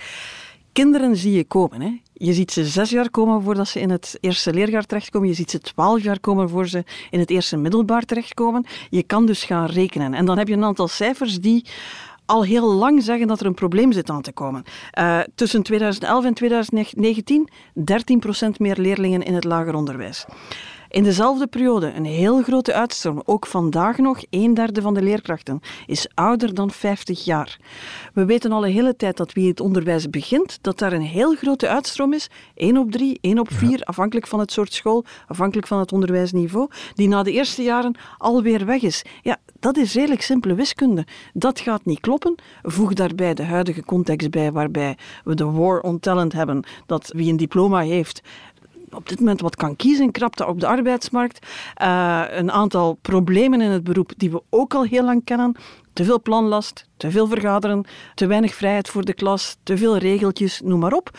Kinderen 0.72 1.16
zie 1.16 1.32
je 1.32 1.44
komen. 1.44 1.80
Hè. 1.80 2.00
Je 2.12 2.32
ziet 2.32 2.52
ze 2.52 2.64
zes 2.64 2.90
jaar 2.90 3.10
komen 3.10 3.42
voordat 3.42 3.68
ze 3.68 3.80
in 3.80 3.90
het 3.90 4.18
eerste 4.20 4.52
leerjaar 4.52 4.86
terechtkomen. 4.86 5.28
Je 5.28 5.34
ziet 5.34 5.50
ze 5.50 5.58
twaalf 5.58 6.02
jaar 6.02 6.20
komen 6.20 6.48
voor 6.48 6.68
ze 6.68 6.84
in 7.10 7.18
het 7.18 7.30
eerste 7.30 7.56
middelbaar 7.56 8.02
terechtkomen. 8.02 8.66
Je 8.90 9.02
kan 9.02 9.26
dus 9.26 9.44
gaan 9.44 9.66
rekenen. 9.66 10.14
En 10.14 10.24
dan 10.24 10.38
heb 10.38 10.48
je 10.48 10.54
een 10.54 10.64
aantal 10.64 10.88
cijfers 10.88 11.40
die 11.40 11.64
al 12.30 12.44
heel 12.44 12.74
lang 12.74 13.02
zeggen 13.02 13.26
dat 13.26 13.40
er 13.40 13.46
een 13.46 13.54
probleem 13.54 13.92
zit 13.92 14.10
aan 14.10 14.22
te 14.22 14.32
komen. 14.32 14.64
Uh, 14.98 15.20
tussen 15.34 15.62
2011 15.62 16.24
en 16.24 16.34
2019 16.34 17.48
13% 17.78 17.82
meer 18.58 18.76
leerlingen 18.76 19.22
in 19.22 19.34
het 19.34 19.44
lager 19.44 19.74
onderwijs. 19.74 20.26
In 20.90 21.02
dezelfde 21.02 21.46
periode 21.46 21.92
een 21.92 22.04
heel 22.04 22.42
grote 22.42 22.72
uitstroom. 22.72 23.22
Ook 23.24 23.46
vandaag 23.46 23.98
nog, 23.98 24.22
een 24.30 24.54
derde 24.54 24.82
van 24.82 24.94
de 24.94 25.02
leerkrachten 25.02 25.60
is 25.86 26.08
ouder 26.14 26.54
dan 26.54 26.70
50 26.70 27.24
jaar. 27.24 27.58
We 28.14 28.24
weten 28.24 28.52
al 28.52 28.66
een 28.66 28.72
hele 28.72 28.96
tijd 28.96 29.16
dat 29.16 29.32
wie 29.32 29.48
het 29.48 29.60
onderwijs 29.60 30.10
begint, 30.10 30.58
dat 30.60 30.78
daar 30.78 30.92
een 30.92 31.02
heel 31.02 31.34
grote 31.34 31.68
uitstroom 31.68 32.12
is. 32.12 32.28
1 32.54 32.76
op 32.76 32.90
3, 32.90 33.18
1 33.20 33.38
op 33.38 33.52
4, 33.52 33.70
ja. 33.70 33.76
afhankelijk 33.84 34.26
van 34.26 34.38
het 34.38 34.52
soort 34.52 34.72
school, 34.72 35.04
afhankelijk 35.28 35.66
van 35.66 35.78
het 35.78 35.92
onderwijsniveau, 35.92 36.68
die 36.94 37.08
na 37.08 37.22
de 37.22 37.32
eerste 37.32 37.62
jaren 37.62 37.98
alweer 38.18 38.66
weg 38.66 38.82
is. 38.82 39.04
Ja, 39.22 39.36
dat 39.60 39.76
is 39.76 39.94
redelijk 39.94 40.22
simpele 40.22 40.54
wiskunde. 40.54 41.06
Dat 41.32 41.60
gaat 41.60 41.84
niet 41.84 42.00
kloppen. 42.00 42.34
Voeg 42.62 42.92
daarbij 42.92 43.34
de 43.34 43.44
huidige 43.44 43.84
context 43.84 44.30
bij, 44.30 44.52
waarbij 44.52 44.96
we 45.24 45.34
de 45.34 45.44
war 45.44 45.80
on 45.80 46.00
talent 46.00 46.32
hebben, 46.32 46.64
dat 46.86 47.12
wie 47.16 47.30
een 47.30 47.36
diploma 47.36 47.80
heeft, 47.80 48.22
op 48.92 49.08
dit 49.08 49.18
moment 49.18 49.40
wat 49.40 49.56
kan 49.56 49.76
kiezen, 49.76 50.10
krapte 50.10 50.46
op 50.46 50.60
de 50.60 50.66
arbeidsmarkt. 50.66 51.46
Uh, 51.82 52.24
een 52.28 52.50
aantal 52.50 52.94
problemen 52.94 53.60
in 53.60 53.70
het 53.70 53.84
beroep 53.84 54.12
die 54.16 54.30
we 54.30 54.42
ook 54.50 54.74
al 54.74 54.84
heel 54.84 55.04
lang 55.04 55.24
kennen. 55.24 55.56
Te 55.92 56.04
veel 56.04 56.22
planlast, 56.22 56.86
te 56.96 57.10
veel 57.10 57.26
vergaderen, 57.26 57.84
te 58.14 58.26
weinig 58.26 58.54
vrijheid 58.54 58.88
voor 58.88 59.04
de 59.04 59.14
klas, 59.14 59.56
te 59.62 59.76
veel 59.76 59.96
regeltjes, 59.96 60.60
noem 60.64 60.78
maar 60.78 60.92
op. 60.92 61.10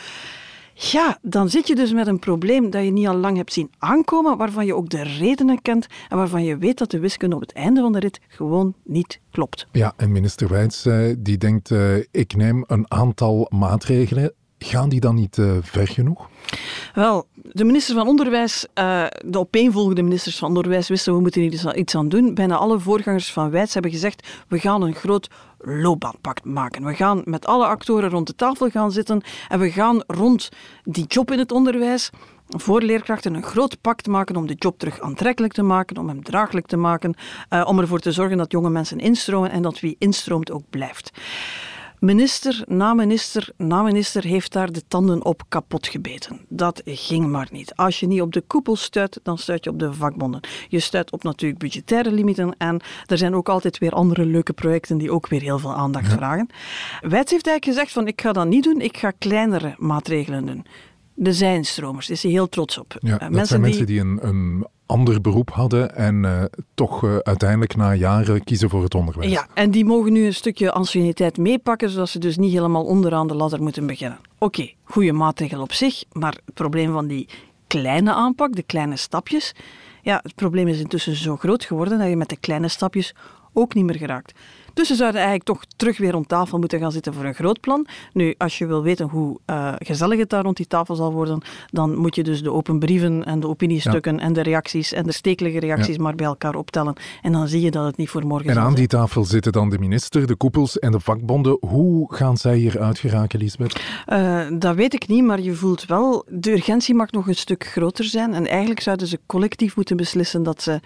Ja, 0.74 1.18
dan 1.22 1.48
zit 1.48 1.66
je 1.66 1.74
dus 1.74 1.92
met 1.92 2.06
een 2.06 2.18
probleem 2.18 2.70
dat 2.70 2.84
je 2.84 2.90
niet 2.90 3.08
al 3.08 3.16
lang 3.16 3.36
hebt 3.36 3.52
zien 3.52 3.70
aankomen, 3.78 4.36
waarvan 4.36 4.66
je 4.66 4.74
ook 4.74 4.88
de 4.88 5.02
redenen 5.02 5.62
kent 5.62 5.86
en 6.08 6.16
waarvan 6.16 6.44
je 6.44 6.56
weet 6.56 6.78
dat 6.78 6.90
de 6.90 6.98
wiskunde 6.98 7.34
op 7.34 7.40
het 7.40 7.52
einde 7.52 7.80
van 7.80 7.92
de 7.92 7.98
rit 7.98 8.20
gewoon 8.28 8.74
niet 8.84 9.20
klopt. 9.30 9.66
Ja, 9.72 9.92
en 9.96 10.12
minister 10.12 10.48
Wijts 10.48 10.86
uh, 10.86 11.14
die 11.18 11.38
denkt, 11.38 11.70
uh, 11.70 11.96
ik 12.10 12.36
neem 12.36 12.64
een 12.66 12.84
aantal 12.88 13.46
maatregelen. 13.50 14.32
Gaan 14.62 14.88
die 14.88 15.00
dan 15.00 15.14
niet 15.14 15.36
uh, 15.36 15.52
ver 15.60 15.88
genoeg? 15.88 16.28
Wel, 16.94 17.26
de 17.34 17.64
minister 17.64 17.94
van 17.94 18.06
Onderwijs, 18.06 18.66
uh, 18.74 19.04
de 19.24 19.38
opeenvolgende 19.38 20.02
ministers 20.02 20.38
van 20.38 20.48
Onderwijs 20.48 20.88
wisten 20.88 21.14
we 21.14 21.20
moeten 21.20 21.40
hier 21.40 21.76
iets 21.76 21.94
aan 21.94 22.08
doen. 22.08 22.34
Bijna 22.34 22.56
alle 22.56 22.78
voorgangers 22.78 23.32
van 23.32 23.50
Wijts 23.50 23.72
hebben 23.72 23.90
gezegd, 23.90 24.28
we 24.48 24.58
gaan 24.58 24.82
een 24.82 24.94
groot 24.94 25.28
loopbaanpact 25.58 26.44
maken. 26.44 26.84
We 26.84 26.94
gaan 26.94 27.22
met 27.24 27.46
alle 27.46 27.66
actoren 27.66 28.10
rond 28.10 28.26
de 28.26 28.34
tafel 28.34 28.70
gaan 28.70 28.92
zitten 28.92 29.22
en 29.48 29.58
we 29.58 29.70
gaan 29.70 30.02
rond 30.06 30.48
die 30.84 31.04
job 31.06 31.30
in 31.30 31.38
het 31.38 31.52
onderwijs 31.52 32.10
voor 32.48 32.82
leerkrachten 32.82 33.34
een 33.34 33.42
groot 33.42 33.80
pact 33.80 34.06
maken 34.06 34.36
om 34.36 34.46
de 34.46 34.54
job 34.54 34.78
terug 34.78 35.00
aantrekkelijk 35.00 35.52
te 35.52 35.62
maken, 35.62 35.96
om 35.96 36.08
hem 36.08 36.22
draaglijk 36.22 36.66
te 36.66 36.76
maken, 36.76 37.14
uh, 37.50 37.64
om 37.66 37.78
ervoor 37.78 38.00
te 38.00 38.12
zorgen 38.12 38.36
dat 38.36 38.52
jonge 38.52 38.70
mensen 38.70 38.98
instromen 38.98 39.50
en 39.50 39.62
dat 39.62 39.80
wie 39.80 39.96
instroomt 39.98 40.50
ook 40.50 40.62
blijft. 40.70 41.10
Minister 42.02 42.64
na 42.66 42.94
minister 42.94 43.48
na 43.56 43.82
minister 43.82 44.24
heeft 44.24 44.52
daar 44.52 44.72
de 44.72 44.82
tanden 44.88 45.24
op 45.24 45.42
kapot 45.48 45.86
gebeten. 45.86 46.40
Dat 46.48 46.82
ging 46.84 47.26
maar 47.26 47.48
niet. 47.52 47.74
Als 47.74 48.00
je 48.00 48.06
niet 48.06 48.20
op 48.20 48.32
de 48.32 48.40
koepel 48.40 48.76
stuit, 48.76 49.20
dan 49.22 49.38
stuit 49.38 49.64
je 49.64 49.70
op 49.70 49.78
de 49.78 49.92
vakbonden. 49.92 50.40
Je 50.68 50.80
stuit 50.80 51.12
op 51.12 51.22
natuurlijk 51.22 51.60
budgettaire 51.60 52.10
limieten 52.10 52.54
en 52.58 52.80
er 53.06 53.18
zijn 53.18 53.34
ook 53.34 53.48
altijd 53.48 53.78
weer 53.78 53.92
andere 53.92 54.24
leuke 54.24 54.52
projecten 54.52 54.98
die 54.98 55.10
ook 55.10 55.28
weer 55.28 55.40
heel 55.40 55.58
veel 55.58 55.74
aandacht 55.74 56.12
vragen. 56.12 56.46
Wijts 57.00 57.30
heeft 57.30 57.46
eigenlijk 57.46 57.64
gezegd 57.64 57.92
van 57.92 58.06
ik 58.06 58.20
ga 58.20 58.32
dat 58.32 58.46
niet 58.46 58.64
doen, 58.64 58.80
ik 58.80 58.96
ga 58.96 59.10
kleinere 59.10 59.74
maatregelen 59.78 60.46
doen. 60.46 60.64
De 61.14 61.32
zijnstromers, 61.32 62.06
daar 62.06 62.16
is 62.16 62.22
hij 62.22 62.32
heel 62.32 62.48
trots 62.48 62.78
op. 62.78 62.96
Ja, 62.98 63.22
uh, 63.22 63.36
dat 63.36 63.48
zijn 63.48 63.60
mensen 63.60 63.86
die 63.86 64.00
een, 64.00 64.18
een 64.26 64.66
ander 64.86 65.20
beroep 65.20 65.50
hadden 65.50 65.96
en 65.96 66.24
uh, 66.24 66.42
toch 66.74 67.02
uh, 67.02 67.16
uiteindelijk 67.16 67.76
na 67.76 67.94
jaren 67.94 68.44
kiezen 68.44 68.70
voor 68.70 68.82
het 68.82 68.94
onderwijs. 68.94 69.30
Ja, 69.30 69.46
en 69.54 69.70
die 69.70 69.84
mogen 69.84 70.12
nu 70.12 70.26
een 70.26 70.34
stukje 70.34 70.72
anciëniteit 70.72 71.38
meepakken, 71.38 71.90
zodat 71.90 72.08
ze 72.08 72.18
dus 72.18 72.36
niet 72.36 72.52
helemaal 72.52 72.84
onderaan 72.84 73.26
de 73.26 73.34
ladder 73.34 73.62
moeten 73.62 73.86
beginnen. 73.86 74.18
Oké, 74.38 74.70
goede 74.84 75.12
maatregel 75.12 75.62
op 75.62 75.72
zich, 75.72 76.04
maar 76.12 76.32
het 76.44 76.54
probleem 76.54 76.92
van 76.92 77.06
die 77.06 77.28
kleine 77.66 78.12
aanpak, 78.12 78.54
de 78.54 78.62
kleine 78.62 78.96
stapjes, 78.96 79.54
ja, 80.02 80.20
het 80.22 80.34
probleem 80.34 80.68
is 80.68 80.78
intussen 80.78 81.16
zo 81.16 81.36
groot 81.36 81.64
geworden 81.64 81.98
dat 81.98 82.08
je 82.08 82.16
met 82.16 82.28
de 82.28 82.36
kleine 82.36 82.68
stapjes 82.68 83.14
ook 83.52 83.74
niet 83.74 83.84
meer 83.84 83.96
geraakt. 83.96 84.32
Dus 84.74 84.88
ze 84.88 84.94
zouden 84.94 85.20
eigenlijk 85.20 85.50
toch 85.50 85.62
terug 85.76 85.98
weer 85.98 86.10
rond 86.10 86.28
tafel 86.28 86.58
moeten 86.58 86.78
gaan 86.78 86.92
zitten 86.92 87.14
voor 87.14 87.24
een 87.24 87.34
groot 87.34 87.60
plan. 87.60 87.86
Nu, 88.12 88.34
als 88.38 88.58
je 88.58 88.66
wil 88.66 88.82
weten 88.82 89.08
hoe 89.08 89.38
uh, 89.46 89.72
gezellig 89.78 90.18
het 90.18 90.30
daar 90.30 90.42
rond 90.42 90.56
die 90.56 90.66
tafel 90.66 90.94
zal 90.94 91.12
worden, 91.12 91.40
dan 91.70 91.96
moet 91.96 92.14
je 92.14 92.22
dus 92.22 92.42
de 92.42 92.52
open 92.52 92.78
brieven 92.78 93.24
en 93.24 93.40
de 93.40 93.48
opiniestukken 93.48 94.20
en 94.20 94.32
de 94.32 94.42
reacties 94.42 94.92
en 94.92 95.04
de 95.04 95.12
stekelige 95.12 95.58
reacties 95.58 95.98
maar 95.98 96.14
bij 96.14 96.26
elkaar 96.26 96.54
optellen. 96.54 96.94
En 97.22 97.32
dan 97.32 97.48
zie 97.48 97.60
je 97.60 97.70
dat 97.70 97.84
het 97.84 97.96
niet 97.96 98.08
voor 98.08 98.26
morgen 98.26 98.50
is. 98.50 98.56
En 98.56 98.62
aan 98.62 98.74
die 98.74 98.86
tafel 98.86 99.24
zitten 99.24 99.52
dan 99.52 99.70
de 99.70 99.78
minister, 99.78 100.26
de 100.26 100.36
koepels 100.36 100.78
en 100.78 100.92
de 100.92 101.00
vakbonden. 101.00 101.56
Hoe 101.60 102.14
gaan 102.14 102.36
zij 102.36 102.56
hier 102.56 102.80
uit 102.80 102.98
geraken, 102.98 103.38
Lisbeth? 103.38 103.80
Uh, 104.08 104.46
dat 104.58 104.74
weet 104.74 104.94
ik 104.94 105.08
niet, 105.08 105.24
maar 105.24 105.40
je 105.40 105.54
voelt 105.54 105.86
wel, 105.86 106.24
de 106.28 106.52
urgentie 106.52 106.94
mag 106.94 107.10
nog 107.10 107.28
een 107.28 107.34
stuk 107.34 107.66
groter 107.66 108.04
zijn. 108.04 108.34
En 108.34 108.46
eigenlijk 108.46 108.80
zouden 108.80 109.06
ze 109.06 109.20
collectief 109.26 109.76
moeten 109.76 109.96
beslissen 109.96 110.42
dat 110.42 110.62
ze 110.62 110.80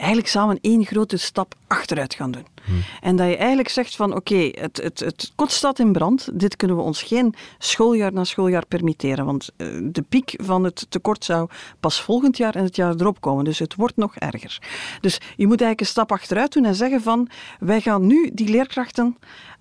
eigenlijk 0.00 0.28
samen 0.28 0.58
één 0.60 0.84
grote 0.84 1.16
stap 1.16 1.54
achteruit 1.66 2.14
gaan 2.14 2.30
doen. 2.30 2.46
Hmm. 2.64 2.82
En 3.00 3.16
dat 3.16 3.28
je 3.28 3.36
eigenlijk 3.36 3.68
zegt 3.68 3.96
van 3.96 4.14
oké, 4.14 4.50
het, 4.52 4.76
het, 4.82 5.00
het 5.00 5.32
kot 5.34 5.52
staat 5.52 5.78
in 5.78 5.92
brand, 5.92 6.28
dit 6.32 6.56
kunnen 6.56 6.76
we 6.76 6.82
ons 6.82 7.02
geen 7.02 7.34
schooljaar 7.58 8.12
na 8.12 8.24
schooljaar 8.24 8.66
permitteren, 8.66 9.24
want 9.24 9.50
eh, 9.56 9.66
de 9.82 10.02
piek 10.02 10.34
van 10.42 10.64
het 10.64 10.86
tekort 10.88 11.24
zou 11.24 11.48
pas 11.80 12.02
volgend 12.02 12.36
jaar 12.36 12.54
en 12.54 12.64
het 12.64 12.76
jaar 12.76 12.94
erop 12.94 13.20
komen, 13.20 13.44
dus 13.44 13.58
het 13.58 13.74
wordt 13.74 13.96
nog 13.96 14.16
erger. 14.16 14.58
Dus 15.00 15.14
je 15.14 15.46
moet 15.46 15.60
eigenlijk 15.60 15.80
een 15.80 15.86
stap 15.86 16.12
achteruit 16.12 16.52
doen 16.52 16.64
en 16.64 16.74
zeggen 16.74 17.02
van 17.02 17.28
wij 17.58 17.80
gaan 17.80 18.06
nu 18.06 18.30
die 18.32 18.48
leerkrachten 18.48 19.16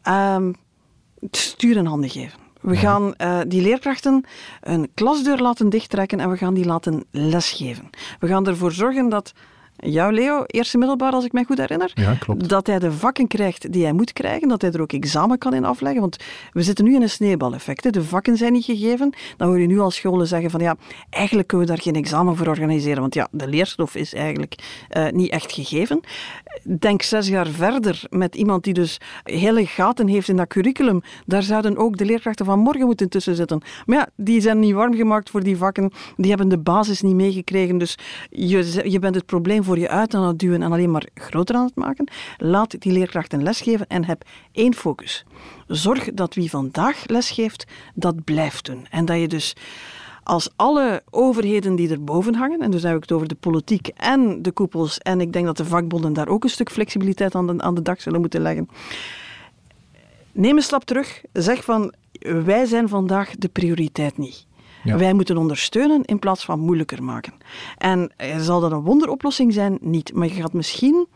um, 0.07 0.55
stuur 1.31 1.77
in 1.77 1.85
handen 1.85 2.09
geven. 2.09 2.39
We 2.61 2.75
gaan 2.75 3.13
uh, 3.17 3.39
die 3.47 3.61
leerkrachten 3.61 4.25
een 4.61 4.89
klasdeur 4.93 5.37
laten 5.37 5.69
dichttrekken 5.69 6.19
en 6.19 6.29
we 6.29 6.37
gaan 6.37 6.53
die 6.53 6.65
laten 6.65 7.03
lesgeven. 7.11 7.89
We 8.19 8.27
gaan 8.27 8.47
ervoor 8.47 8.71
zorgen 8.71 9.09
dat 9.09 9.33
jou, 9.79 10.13
Leo, 10.13 10.43
eerste 10.45 10.77
middelbaar, 10.77 11.11
als 11.11 11.25
ik 11.25 11.31
mij 11.31 11.43
goed 11.43 11.57
herinner. 11.57 11.91
Ja, 11.93 12.13
klopt. 12.13 12.49
Dat 12.49 12.67
hij 12.67 12.79
de 12.79 12.91
vakken 12.91 13.27
krijgt 13.27 13.71
die 13.71 13.83
hij 13.83 13.93
moet 13.93 14.13
krijgen, 14.13 14.47
dat 14.47 14.61
hij 14.61 14.71
er 14.71 14.81
ook 14.81 14.93
examen 14.93 15.37
kan 15.37 15.53
in 15.53 15.65
afleggen. 15.65 16.01
Want 16.01 16.17
we 16.51 16.61
zitten 16.61 16.85
nu 16.85 16.95
in 16.95 17.01
een 17.01 17.09
sneeuwbaleffect. 17.09 17.83
Hè. 17.83 17.89
De 17.89 18.03
vakken 18.03 18.37
zijn 18.37 18.53
niet 18.53 18.65
gegeven. 18.65 19.13
Dan 19.37 19.47
hoor 19.47 19.59
je 19.59 19.67
nu 19.67 19.79
als 19.79 19.95
scholen 19.95 20.27
zeggen 20.27 20.49
van 20.49 20.59
ja, 20.59 20.75
eigenlijk 21.09 21.47
kunnen 21.47 21.67
we 21.67 21.73
daar 21.73 21.83
geen 21.83 21.95
examen 21.95 22.35
voor 22.35 22.47
organiseren. 22.47 23.01
Want 23.01 23.13
ja, 23.13 23.27
de 23.31 23.47
leerstof 23.47 23.95
is 23.95 24.13
eigenlijk 24.13 24.55
uh, 24.97 25.07
niet 25.09 25.31
echt 25.31 25.51
gegeven. 25.51 25.99
Denk 26.63 27.01
zes 27.01 27.27
jaar 27.27 27.47
verder 27.47 28.01
met 28.09 28.35
iemand 28.35 28.63
die 28.63 28.73
dus 28.73 28.97
hele 29.23 29.65
gaten 29.65 30.07
heeft 30.07 30.27
in 30.27 30.35
dat 30.35 30.47
curriculum. 30.47 31.01
Daar 31.25 31.43
zouden 31.43 31.77
ook 31.77 31.97
de 31.97 32.05
leerkrachten 32.05 32.45
van 32.45 32.59
morgen 32.59 32.85
moeten 32.85 33.09
tussen 33.09 33.35
zitten. 33.35 33.61
Maar 33.85 33.97
ja, 33.97 34.07
die 34.15 34.41
zijn 34.41 34.59
niet 34.59 34.73
warm 34.73 34.95
gemaakt 34.95 35.29
voor 35.29 35.43
die 35.43 35.57
vakken. 35.57 35.91
Die 36.17 36.29
hebben 36.29 36.49
de 36.49 36.57
basis 36.57 37.01
niet 37.01 37.15
meegekregen. 37.15 37.77
Dus 37.77 37.97
je, 38.29 38.81
je 38.89 38.99
bent 38.99 39.15
het 39.15 39.25
probleem 39.25 39.63
voor 39.63 39.79
je 39.79 39.89
uit 39.89 40.13
aan 40.13 40.27
het 40.27 40.39
duwen 40.39 40.61
en 40.61 40.71
alleen 40.71 40.91
maar 40.91 41.07
groter 41.13 41.55
aan 41.55 41.65
het 41.65 41.75
maken. 41.75 42.07
Laat 42.37 42.81
die 42.81 42.91
leerkrachten 42.91 43.43
lesgeven 43.43 43.87
en 43.87 44.05
heb 44.05 44.23
één 44.51 44.73
focus. 44.73 45.25
Zorg 45.67 46.13
dat 46.13 46.35
wie 46.35 46.49
vandaag 46.49 47.07
lesgeeft, 47.07 47.65
dat 47.93 48.23
blijft 48.23 48.65
doen. 48.65 48.87
En 48.89 49.05
dat 49.05 49.19
je 49.19 49.27
dus 49.27 49.55
als 50.29 50.49
alle 50.55 51.01
overheden 51.09 51.75
die 51.75 51.89
erboven 51.89 52.35
hangen, 52.35 52.59
en 52.59 52.71
dus 52.71 52.83
heb 52.83 52.95
ik 52.95 53.01
het 53.01 53.11
over 53.11 53.27
de 53.27 53.35
politiek 53.35 53.87
en 53.87 54.41
de 54.41 54.51
koepels, 54.51 54.97
en 54.97 55.21
ik 55.21 55.33
denk 55.33 55.45
dat 55.45 55.57
de 55.57 55.65
vakbonden 55.65 56.13
daar 56.13 56.27
ook 56.27 56.43
een 56.43 56.49
stuk 56.49 56.71
flexibiliteit 56.71 57.35
aan 57.35 57.47
de, 57.47 57.61
aan 57.61 57.75
de 57.75 57.81
dag 57.81 58.01
zullen 58.01 58.19
moeten 58.19 58.41
leggen. 58.41 58.69
Neem 60.31 60.55
een 60.55 60.63
stap 60.63 60.83
terug, 60.83 61.21
zeg 61.33 61.63
van 61.63 61.93
wij 62.21 62.65
zijn 62.65 62.89
vandaag 62.89 63.35
de 63.35 63.47
prioriteit 63.47 64.17
niet. 64.17 64.47
Wij 64.83 65.13
moeten 65.13 65.37
ondersteunen 65.37 66.03
in 66.05 66.19
plaats 66.19 66.45
van 66.45 66.59
moeilijker 66.59 67.03
maken. 67.03 67.33
En 67.77 68.11
eh, 68.17 68.39
zal 68.39 68.59
dat 68.59 68.71
een 68.71 68.81
wonderoplossing 68.81 69.53
zijn? 69.53 69.77
Niet. 69.81 70.13
Maar 70.13 70.27
je 70.27 70.33
gaat 70.33 70.53
misschien 70.53 71.07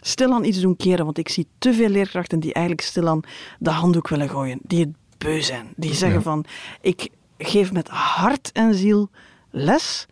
stilaan 0.00 0.44
iets 0.44 0.60
doen 0.60 0.76
keren, 0.76 1.04
want 1.04 1.18
ik 1.18 1.28
zie 1.28 1.46
te 1.58 1.74
veel 1.74 1.88
leerkrachten 1.88 2.40
die 2.40 2.52
eigenlijk 2.52 2.86
stilaan 2.86 3.20
de 3.58 3.70
handdoek 3.70 4.08
willen 4.08 4.28
gooien, 4.28 4.58
die 4.62 4.80
het 4.80 4.94
beu 5.18 5.40
zijn. 5.40 5.72
Die 5.76 5.94
zeggen 5.94 6.22
van, 6.22 6.44
ik 6.80 7.10
geef 7.38 7.72
met 7.72 7.88
hart 7.88 8.52
en 8.52 8.74
ziel 8.74 9.10
les, 9.50 10.06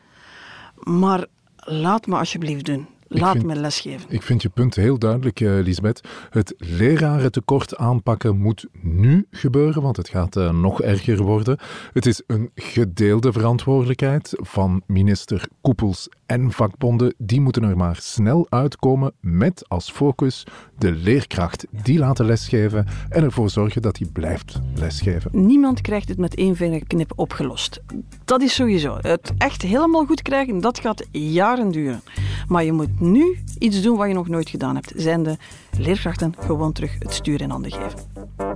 maar 0.75 1.26
laat 1.57 2.07
me 2.07 2.16
alsjeblieft 2.16 2.64
doen. 2.64 2.88
Laat 3.21 3.33
vind, 3.33 3.47
me 3.47 3.54
lesgeven. 3.54 4.06
Ik 4.09 4.23
vind 4.23 4.42
je 4.42 4.49
punt 4.49 4.75
heel 4.75 4.99
duidelijk, 4.99 5.40
uh, 5.40 5.62
Lisbeth. 5.62 6.00
Het 6.30 6.54
lerarentekort 6.59 7.76
aanpakken 7.76 8.38
moet 8.38 8.66
nu 8.80 9.26
gebeuren, 9.30 9.83
want 9.83 9.97
het 9.97 10.09
gaat 10.09 10.37
uh, 10.37 10.50
nog 10.50 10.83
erger 10.83 11.23
worden. 11.23 11.59
Het 11.92 12.06
is 12.06 12.23
een 12.26 12.50
gedeelde 12.54 13.33
verantwoordelijkheid 13.33 14.33
van 14.37 14.83
minister 14.87 15.49
Koepels 15.61 16.09
en 16.26 16.52
vakbonden. 16.52 17.14
Die 17.18 17.40
moeten 17.40 17.62
er 17.62 17.76
maar 17.76 17.97
snel 18.00 18.47
uitkomen 18.49 19.12
met 19.21 19.68
als 19.68 19.90
focus 19.90 20.47
de 20.78 20.92
leerkracht. 20.92 21.66
Die 21.71 21.99
laten 21.99 22.26
lesgeven 22.26 22.87
en 23.09 23.23
ervoor 23.23 23.50
zorgen 23.50 23.83
dat 23.83 23.99
hij 23.99 24.09
blijft 24.12 24.61
lesgeven. 24.75 25.47
Niemand 25.47 25.80
krijgt 25.80 26.09
het 26.09 26.18
met 26.18 26.35
één 26.35 26.56
vingerknip 26.56 27.12
opgelost. 27.16 27.80
Dat 28.25 28.42
is 28.42 28.54
sowieso. 28.54 28.99
Het 29.00 29.33
echt 29.38 29.62
helemaal 29.62 30.04
goed 30.04 30.23
krijgen, 30.23 30.61
dat 30.61 30.78
gaat 30.78 31.06
jaren 31.11 31.71
duren. 31.71 32.02
Maar 32.49 32.64
je 32.64 32.73
moet 32.73 33.00
nu 33.11 33.39
iets 33.59 33.83
doen 33.83 33.97
wat 33.97 34.09
je 34.09 34.15
nog 34.15 34.29
nooit 34.29 34.49
gedaan 34.49 34.75
hebt. 34.75 34.93
Zijn 34.97 35.23
de 35.23 35.37
leerkrachten 35.79 36.35
gewoon 36.39 36.73
terug 36.73 36.97
het 36.99 37.13
stuur 37.13 37.41
in 37.41 37.51
handen 37.51 37.73
geven. 37.73 37.99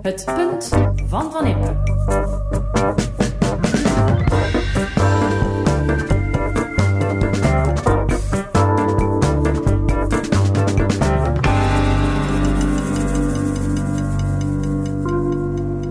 Het 0.03 0.25
punt 0.25 0.69
van 1.07 1.33
Van 1.33 1.47
Impe. 1.47 1.77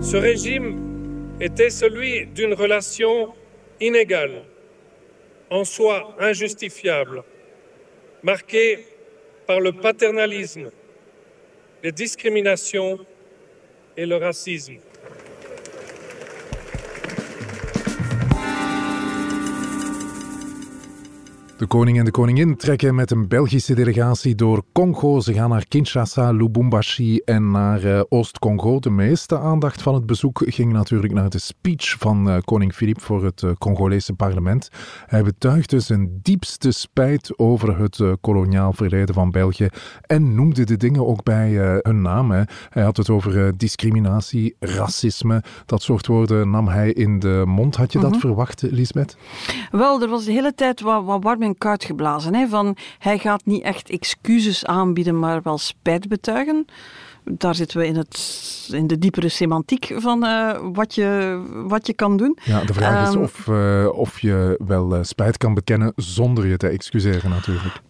Ce 0.00 0.18
régime 0.18 0.74
était 1.40 1.70
celui 1.70 2.26
d'une 2.34 2.54
relation 2.54 3.34
inégale, 3.78 4.42
en 5.50 5.64
soi 5.64 6.02
injustifiable, 6.18 7.24
marquée 8.22 8.86
par 9.46 9.60
le 9.60 9.72
paternalisme, 9.72 10.70
les 11.82 11.92
discriminations 11.92 12.98
et 13.96 14.06
le 14.06 14.16
racisme. 14.16 14.78
De 21.58 21.66
koning 21.66 21.98
en 21.98 22.04
de 22.04 22.10
koningin 22.10 22.56
trekken 22.56 22.94
met 22.94 23.10
een 23.10 23.28
Belgische 23.28 23.74
delegatie 23.74 24.34
door 24.34 24.62
Congo. 24.72 25.20
Ze 25.20 25.32
gaan 25.32 25.50
naar 25.50 25.66
Kinshasa, 25.68 26.30
Lubumbashi 26.30 27.20
en 27.24 27.50
naar 27.50 27.84
uh, 27.84 28.00
Oost-Congo. 28.08 28.78
De 28.78 28.90
meeste 28.90 29.38
aandacht 29.38 29.82
van 29.82 29.94
het 29.94 30.06
bezoek 30.06 30.42
ging 30.46 30.72
natuurlijk 30.72 31.12
naar 31.12 31.28
de 31.28 31.38
speech 31.38 31.96
van 31.98 32.28
uh, 32.28 32.36
koning 32.44 32.74
Filip 32.74 33.00
voor 33.00 33.24
het 33.24 33.42
uh, 33.42 33.50
Congolese 33.58 34.12
parlement. 34.12 34.68
Hij 35.06 35.22
betuigde 35.22 35.80
zijn 35.80 36.18
diepste 36.22 36.70
spijt 36.70 37.38
over 37.38 37.78
het 37.80 38.02
koloniaal 38.20 38.72
verleden 38.72 39.14
van 39.14 39.30
België 39.30 39.68
en 40.00 40.34
noemde 40.34 40.64
de 40.64 40.76
dingen 40.76 41.06
ook 41.06 41.22
bij 41.22 41.50
hun 41.82 42.02
naam. 42.02 42.30
Hè. 42.30 42.42
Hij 42.68 42.82
had 42.82 42.96
het 42.96 43.10
over 43.10 43.56
discriminatie, 43.56 44.56
racisme. 44.58 45.42
Dat 45.66 45.82
soort 45.82 46.06
woorden 46.06 46.50
nam 46.50 46.68
hij 46.68 46.92
in 46.92 47.18
de 47.18 47.42
mond. 47.46 47.76
Had 47.76 47.92
je 47.92 47.98
dat 47.98 48.10
mhm. 48.10 48.20
verwacht, 48.20 48.62
Lisbeth? 48.62 49.16
Wel, 49.70 50.02
er 50.02 50.08
was 50.08 50.24
de 50.24 50.32
hele 50.32 50.54
tijd 50.54 50.80
wat, 50.80 51.04
wat 51.04 51.22
warm 51.22 51.47
een 51.48 51.58
kuit 51.58 51.84
geblazen. 51.84 52.34
Hè, 52.34 52.48
van, 52.48 52.76
hij 52.98 53.18
gaat 53.18 53.44
niet 53.44 53.62
echt 53.62 53.90
excuses 53.90 54.66
aanbieden, 54.66 55.18
maar 55.18 55.42
wel 55.42 55.58
spijt 55.58 56.08
betuigen. 56.08 56.66
Daar 57.30 57.54
zitten 57.54 57.78
we 57.78 57.86
in, 57.86 57.96
het, 57.96 58.68
in 58.72 58.86
de 58.86 58.98
diepere 58.98 59.28
semantiek 59.28 59.94
van 59.96 60.24
uh, 60.24 60.58
wat, 60.72 60.94
je, 60.94 61.40
wat 61.66 61.86
je 61.86 61.94
kan 61.94 62.16
doen. 62.16 62.38
Ja, 62.44 62.64
de 62.64 62.74
vraag 62.74 63.08
is 63.08 63.14
ehm, 63.14 63.22
of, 63.22 63.46
uh, 63.46 63.88
of 63.92 64.20
je 64.20 64.60
wel 64.66 64.94
uh, 64.94 65.02
spijt 65.02 65.36
kan 65.36 65.54
bekennen 65.54 65.92
zonder 65.96 66.46
je 66.46 66.56
te 66.56 66.68
excuseren 66.68 67.30
natuurlijk. 67.30 67.80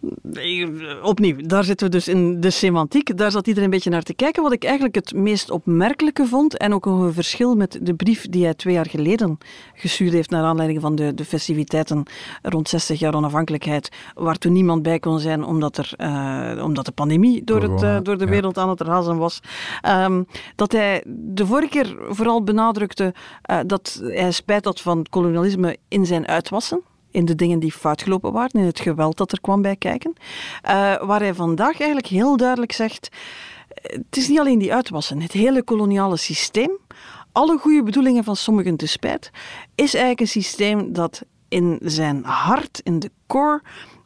Opnieuw, 1.03 1.35
daar 1.41 1.63
zitten 1.63 1.85
we 1.87 1.91
dus 1.91 2.07
in 2.07 2.41
de 2.41 2.49
semantiek. 2.49 3.17
Daar 3.17 3.31
zat 3.31 3.47
iedereen 3.47 3.69
een 3.69 3.75
beetje 3.75 3.89
naar 3.89 4.03
te 4.03 4.13
kijken. 4.13 4.43
Wat 4.43 4.51
ik 4.51 4.63
eigenlijk 4.63 4.95
het 4.95 5.13
meest 5.13 5.51
opmerkelijke 5.51 6.25
vond, 6.25 6.57
en 6.57 6.73
ook 6.73 6.85
een 6.85 7.13
verschil 7.13 7.55
met 7.55 7.79
de 7.81 7.93
brief 7.93 8.29
die 8.29 8.43
hij 8.43 8.53
twee 8.53 8.73
jaar 8.73 8.89
geleden 8.89 9.37
gestuurd 9.73 10.13
heeft 10.13 10.29
naar 10.29 10.43
aanleiding 10.43 10.81
van 10.81 10.95
de, 10.95 11.13
de 11.13 11.25
festiviteiten 11.25 12.03
rond 12.41 12.69
60 12.69 12.99
jaar 12.99 13.15
onafhankelijkheid, 13.15 13.89
waar 14.15 14.37
toen 14.37 14.53
niemand 14.53 14.83
bij 14.83 14.99
kon 14.99 15.19
zijn 15.19 15.43
omdat, 15.43 15.77
er, 15.77 15.93
omdat 16.63 16.85
de 16.85 16.91
pandemie 16.91 17.43
door, 17.43 17.61
het, 17.61 18.05
door 18.05 18.17
de 18.17 18.25
wereld 18.25 18.57
aan 18.57 18.69
het 18.69 18.81
razen 18.81 19.17
was. 19.17 19.28
Um, 19.87 20.25
dat 20.55 20.71
hij 20.71 21.03
de 21.07 21.45
vorige 21.45 21.69
keer 21.69 21.97
vooral 22.09 22.43
benadrukte 22.43 23.13
uh, 23.51 23.59
dat 23.65 24.01
hij 24.03 24.31
spijt 24.31 24.65
had 24.65 24.81
van 24.81 25.05
kolonialisme 25.09 25.77
in 25.87 26.05
zijn 26.05 26.27
uitwassen 26.27 26.81
in 27.11 27.25
de 27.25 27.35
dingen 27.35 27.59
die 27.59 27.71
fout 27.71 28.01
gelopen 28.01 28.31
waren, 28.31 28.59
in 28.59 28.65
het 28.65 28.79
geweld 28.79 29.17
dat 29.17 29.31
er 29.31 29.41
kwam 29.41 29.61
bij 29.61 29.75
kijken. 29.75 30.13
Uh, 30.17 30.21
waar 31.01 31.19
hij 31.19 31.33
vandaag 31.33 31.79
eigenlijk 31.79 32.07
heel 32.07 32.37
duidelijk 32.37 32.71
zegt, 32.71 33.09
het 33.81 34.17
is 34.17 34.27
niet 34.27 34.39
alleen 34.39 34.59
die 34.59 34.73
uitwassen, 34.73 35.21
het 35.21 35.31
hele 35.31 35.63
koloniale 35.63 36.17
systeem, 36.17 36.77
alle 37.31 37.57
goede 37.57 37.83
bedoelingen 37.83 38.23
van 38.23 38.35
sommigen 38.35 38.77
te 38.77 38.87
spijt, 38.87 39.31
is 39.75 39.93
eigenlijk 39.93 40.19
een 40.19 40.27
systeem 40.27 40.93
dat 40.93 41.21
in 41.47 41.79
zijn 41.83 42.23
hart, 42.23 42.79
in 42.83 42.99
de 42.99 43.11
core, 43.27 43.61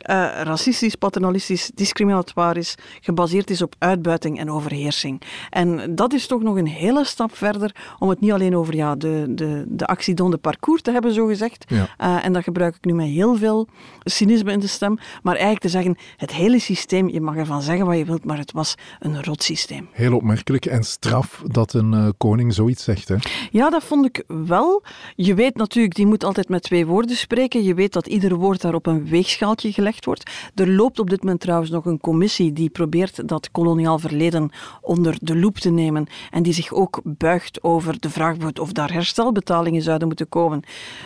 uh, 0.10 0.41
racistisch, 0.43 0.95
paternalistisch, 0.95 1.72
discriminatorisch, 1.75 2.75
gebaseerd 3.01 3.50
is 3.50 3.62
op 3.62 3.75
uitbuiting 3.79 4.39
en 4.39 4.51
overheersing. 4.51 5.22
En 5.50 5.95
dat 5.95 6.13
is 6.13 6.27
toch 6.27 6.41
nog 6.41 6.55
een 6.55 6.67
hele 6.67 7.05
stap 7.05 7.36
verder 7.36 7.75
om 8.00 8.10
het 8.10 8.19
niet 8.19 8.31
alleen 8.31 8.55
over 8.55 8.75
ja, 8.75 8.95
de, 8.95 9.25
de, 9.29 9.65
de 9.67 9.86
accident 9.86 10.31
de 10.31 10.38
parcours 10.38 10.81
te 10.81 10.91
hebben, 10.91 11.13
zo 11.13 11.25
gezegd. 11.25 11.65
Ja. 11.67 11.88
Uh, 12.01 12.25
en 12.25 12.33
dat 12.33 12.43
gebruik 12.43 12.75
ik 12.75 12.86
nu 12.86 12.93
met 12.93 13.07
heel 13.07 13.36
veel 13.36 13.67
cynisme 14.03 14.51
in 14.51 14.60
de 14.60 14.67
stem. 14.67 14.98
Maar 15.24 15.33
eigenlijk 15.33 15.63
te 15.63 15.69
zeggen, 15.69 15.98
het 16.17 16.31
hele 16.31 16.60
systeem, 16.60 17.10
je 17.10 17.22
mag 17.22 17.36
ervan 17.36 17.62
zeggen 17.62 17.86
wat 17.86 17.98
je 17.98 18.05
wilt, 18.05 18.25
maar 18.25 18.38
het 18.38 18.51
was 18.51 18.75
een 19.00 19.24
rot 19.24 19.43
systeem. 19.43 19.88
Heel 19.91 20.15
opmerkelijk 20.15 20.65
en 20.65 20.83
straf 20.83 21.43
dat 21.45 21.74
een 21.74 21.93
uh, 21.93 22.10
koning 22.17 22.53
zoiets 22.53 22.83
zegt. 22.83 23.07
Hè? 23.07 23.15
Ja, 23.51 23.69
dat 23.69 23.83
vond 23.83 24.05
ik 24.05 24.24
wel. 24.27 24.83
Je 25.15 25.33
weet 25.33 25.55
natuurlijk, 25.55 25.95
die 25.95 26.05
moet 26.05 26.24
altijd 26.24 26.50
met 26.50 26.63
twee 26.63 26.86
woorden 26.86 27.15
spreken. 27.15 27.63
Je 27.63 27.74
weet 27.74 27.93
dat 27.93 28.07
ieder 28.07 28.36
woord 28.36 28.62
daar 28.62 28.74
op 28.74 28.86
een 28.86 29.07
weegschaaltje 29.07 29.72
gelegd 29.72 29.92
wordt. 30.00 30.31
Er 30.55 30.69
loopt 30.69 31.00
op 31.00 31.09
dit 31.09 31.23
moment 31.23 31.41
trouwens 31.41 31.71
nog 31.71 31.85
een 31.85 32.00
commissie 32.00 32.53
die 32.53 32.69
probeert 32.69 33.27
dat 33.27 33.51
koloniaal 33.51 34.00
verleden 34.00 34.51
onder 34.81 35.15
de 35.21 35.35
loep 35.35 35.57
te 35.57 35.69
nemen 35.69 36.07
en 36.31 36.43
die 36.43 36.53
zich 36.53 36.73
ook 36.73 37.01
buigt 37.03 37.63
over 37.63 38.00
de 38.00 38.09
vraag 38.09 38.35
of 38.59 38.71
daar 38.71 38.93
herstelbetalingen 38.93 39.81
zouden 39.81 40.07
moeten 40.07 40.29
komen. 40.29 40.63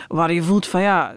Waar 0.08 0.32
je 0.32 0.42
voelt 0.42 0.66
van 0.66 0.80
ja, 0.80 1.14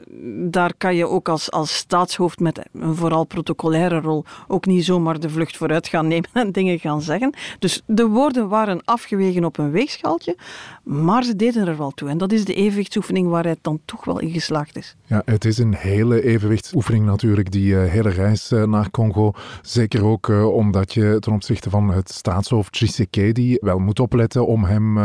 daar 0.50 0.74
kan 0.78 0.96
je 0.96 1.08
ook 1.08 1.30
als, 1.30 1.52
als 1.52 1.76
staatshoofd 1.76 2.40
met 2.40 2.62
een 2.74 2.96
vooral 2.96 3.24
protocolaire 3.24 4.00
rol 4.00 4.26
ook 4.48 4.66
niet 4.66 4.86
zomaar 4.86 5.20
de 5.20 5.30
vlucht 5.30 5.58
vooruit 5.58 5.88
gaan 5.88 6.08
nemen 6.08 6.30
en 6.34 6.52
dingen 6.52 6.80
gaan 6.80 7.02
zeggen. 7.02 7.34
Dus 7.60 7.82
de 7.86 8.08
woorden 8.08 8.48
waren 8.48 8.82
afgewegen 8.86 9.46
op 9.46 9.58
een 9.58 9.72
weegschaaltje, 9.72 10.38
maar 10.84 11.24
ze 11.24 11.36
deden 11.36 11.68
er 11.68 11.78
wel 11.78 11.92
toe. 11.92 12.10
En 12.10 12.18
dat 12.18 12.32
is 12.32 12.46
de 12.46 12.54
evenwichtsoefening 12.54 13.30
waar 13.30 13.44
hij 13.44 13.56
dan 13.62 13.80
toch 13.86 14.06
wel 14.06 14.20
in 14.20 14.30
geslaagd 14.30 14.78
is. 14.78 14.96
Ja, 15.06 15.22
het 15.26 15.46
is 15.46 15.58
een 15.58 15.74
hele 15.74 16.24
evenwichtsoefening 16.24 17.06
natuurlijk, 17.06 17.52
die 17.52 17.61
uh, 17.68 17.90
hele 17.90 18.10
reis 18.10 18.52
uh, 18.52 18.64
naar 18.64 18.92
Congo. 18.92 19.32
Zeker 19.62 20.06
ook 20.06 20.28
uh, 20.28 20.54
omdat 20.54 20.94
je 20.94 21.18
ten 21.20 21.34
opzichte 21.34 21.70
van 21.70 21.90
het 21.90 22.12
staatshoofd 22.12 22.72
Tshisekedi 22.72 23.58
wel 23.62 23.80
moet 23.80 24.00
opletten 24.00 24.48
om 24.48 24.64
hem, 24.64 24.98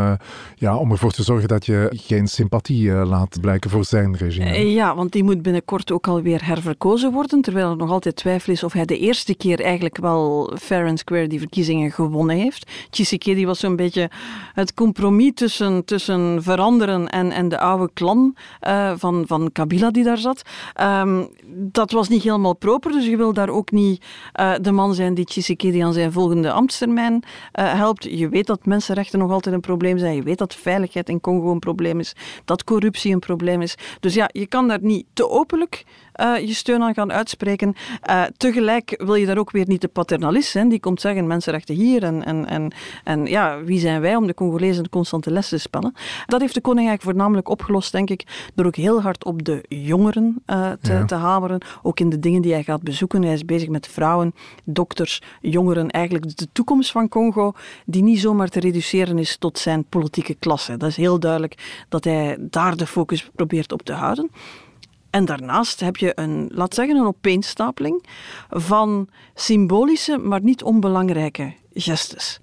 ja, 0.55 0.77
om 0.77 0.91
ervoor 0.91 1.11
te 1.11 1.23
zorgen 1.23 1.47
dat 1.47 1.65
je 1.65 1.89
geen 1.91 2.27
sympathie 2.27 2.91
laat 2.91 3.41
blijken 3.41 3.69
voor 3.69 3.85
zijn 3.85 4.17
regime. 4.17 4.71
ja, 4.71 4.95
want 4.95 5.11
die 5.11 5.23
moet 5.23 5.41
binnenkort 5.41 5.91
ook 5.91 6.07
alweer 6.07 6.45
herverkozen 6.45 7.11
worden, 7.11 7.41
terwijl 7.41 7.69
er 7.69 7.77
nog 7.77 7.89
altijd 7.89 8.15
twijfel 8.15 8.53
is 8.53 8.63
of 8.63 8.73
hij 8.73 8.85
de 8.85 8.97
eerste 8.97 9.35
keer 9.35 9.61
eigenlijk 9.61 9.97
wel 9.97 10.51
fair 10.59 10.87
and 10.87 10.99
square 10.99 11.27
die 11.27 11.39
verkiezingen 11.39 11.91
gewonnen 11.91 12.35
heeft. 12.35 12.71
Tshisekedi 12.89 13.45
was 13.45 13.59
zo'n 13.59 13.75
beetje 13.75 14.09
het 14.53 14.73
compromis 14.73 15.31
tussen, 15.33 15.85
tussen 15.85 16.43
veranderen 16.43 17.07
en, 17.07 17.31
en 17.31 17.49
de 17.49 17.59
oude 17.59 17.89
clan 17.93 18.35
van, 18.95 19.23
van 19.27 19.51
Kabila 19.51 19.91
die 19.91 20.03
daar 20.03 20.17
zat. 20.17 20.41
Um, 20.81 21.27
dat 21.47 21.91
was 21.91 22.09
niet 22.09 22.23
helemaal 22.23 22.46
proper, 22.53 22.91
dus 22.91 23.05
je 23.05 23.17
wil 23.17 23.33
daar 23.33 23.49
ook 23.49 23.71
niet 23.71 24.05
uh, 24.39 24.53
de 24.61 24.71
man 24.71 24.93
zijn 24.93 25.13
die 25.13 25.25
Tshisekedi 25.25 25.79
aan 25.79 25.93
zijn 25.93 26.11
volgende 26.11 26.51
ambtstermijn 26.51 27.13
uh, 27.13 27.73
helpt. 27.73 28.03
Je 28.03 28.29
weet 28.29 28.47
dat 28.47 28.65
mensenrechten 28.65 29.19
nog 29.19 29.31
altijd 29.31 29.55
een 29.55 29.61
probleem 29.61 29.97
zijn. 29.97 30.15
Je 30.15 30.23
weet 30.23 30.37
dat 30.37 30.55
veiligheid 30.55 31.09
in 31.09 31.21
Congo 31.21 31.51
een 31.51 31.59
probleem 31.59 31.99
is, 31.99 32.15
dat 32.45 32.63
corruptie 32.63 33.13
een 33.13 33.19
probleem 33.19 33.61
is. 33.61 33.75
Dus 33.99 34.13
ja, 34.13 34.29
je 34.31 34.47
kan 34.47 34.67
daar 34.67 34.81
niet 34.81 35.05
te 35.13 35.29
openlijk 35.29 35.85
uh, 36.17 36.47
je 36.47 36.53
steun 36.53 36.81
aan 36.81 36.93
gaan 36.93 37.11
uitspreken. 37.11 37.75
Uh, 38.09 38.23
tegelijk 38.37 39.03
wil 39.05 39.15
je 39.15 39.25
daar 39.25 39.37
ook 39.37 39.51
weer 39.51 39.67
niet 39.67 39.81
de 39.81 39.87
paternalist 39.87 40.49
zijn, 40.49 40.69
die 40.69 40.79
komt 40.79 41.01
zeggen 41.01 41.27
mensenrechten 41.27 41.75
hier 41.75 42.03
en, 42.03 42.25
en, 42.25 42.47
en, 42.47 42.71
en 43.03 43.25
ja, 43.25 43.63
wie 43.63 43.79
zijn 43.79 44.01
wij 44.01 44.15
om 44.15 44.27
de 44.27 44.33
Congolezen 44.33 44.83
de 44.83 44.89
constante 44.89 45.31
les 45.31 45.49
te 45.49 45.57
spellen. 45.57 45.93
Dat 46.25 46.41
heeft 46.41 46.53
de 46.53 46.61
koning 46.61 46.87
eigenlijk 46.87 47.17
voornamelijk 47.17 47.49
opgelost, 47.49 47.91
denk 47.91 48.09
ik, 48.09 48.49
door 48.55 48.65
ook 48.65 48.75
heel 48.75 49.01
hard 49.01 49.25
op 49.25 49.43
de 49.43 49.65
jongeren 49.67 50.43
uh, 50.47 50.71
te, 50.81 50.91
ja. 50.91 51.05
te 51.05 51.15
hameren, 51.15 51.61
ook 51.81 51.99
in 51.99 52.09
de 52.09 52.19
dingen 52.19 52.41
die 52.41 52.53
hij 52.53 52.63
gaat 52.63 52.81
bezoeken. 52.81 53.23
Hij 53.23 53.33
is 53.33 53.45
bezig 53.45 53.69
met 53.69 53.87
vrouwen, 53.87 54.33
dokters, 54.63 55.21
jongeren, 55.41 55.89
eigenlijk 55.89 56.37
de 56.37 56.47
toekomst 56.51 56.91
van 56.91 57.09
Congo, 57.09 57.53
die 57.85 58.03
niet 58.03 58.19
zomaar 58.19 58.49
te 58.49 58.59
reduceren 58.59 59.19
is 59.19 59.37
tot 59.37 59.59
zijn 59.59 59.83
politieke 59.83 60.35
klasse. 60.39 60.77
Dat 60.77 60.89
is 60.89 60.97
heel 60.97 61.19
duidelijk 61.19 61.85
dat 61.89 62.03
hij 62.03 62.37
daar 62.39 62.77
de 62.77 62.87
focus 62.87 63.29
probeert 63.35 63.71
op 63.71 63.81
te 63.81 63.93
houden. 63.93 64.29
En 65.17 65.25
daarnaast 65.25 65.79
heb 65.79 65.97
je 65.97 66.11
een, 66.15 66.49
laat 66.53 66.73
zeggen, 66.73 66.95
een 66.95 67.05
opeenstapeling 67.05 68.05
van 68.49 69.07
symbolische, 69.33 70.17
maar 70.17 70.41
niet 70.41 70.63
onbelangrijke 70.63 71.53
gestes. 71.73 72.39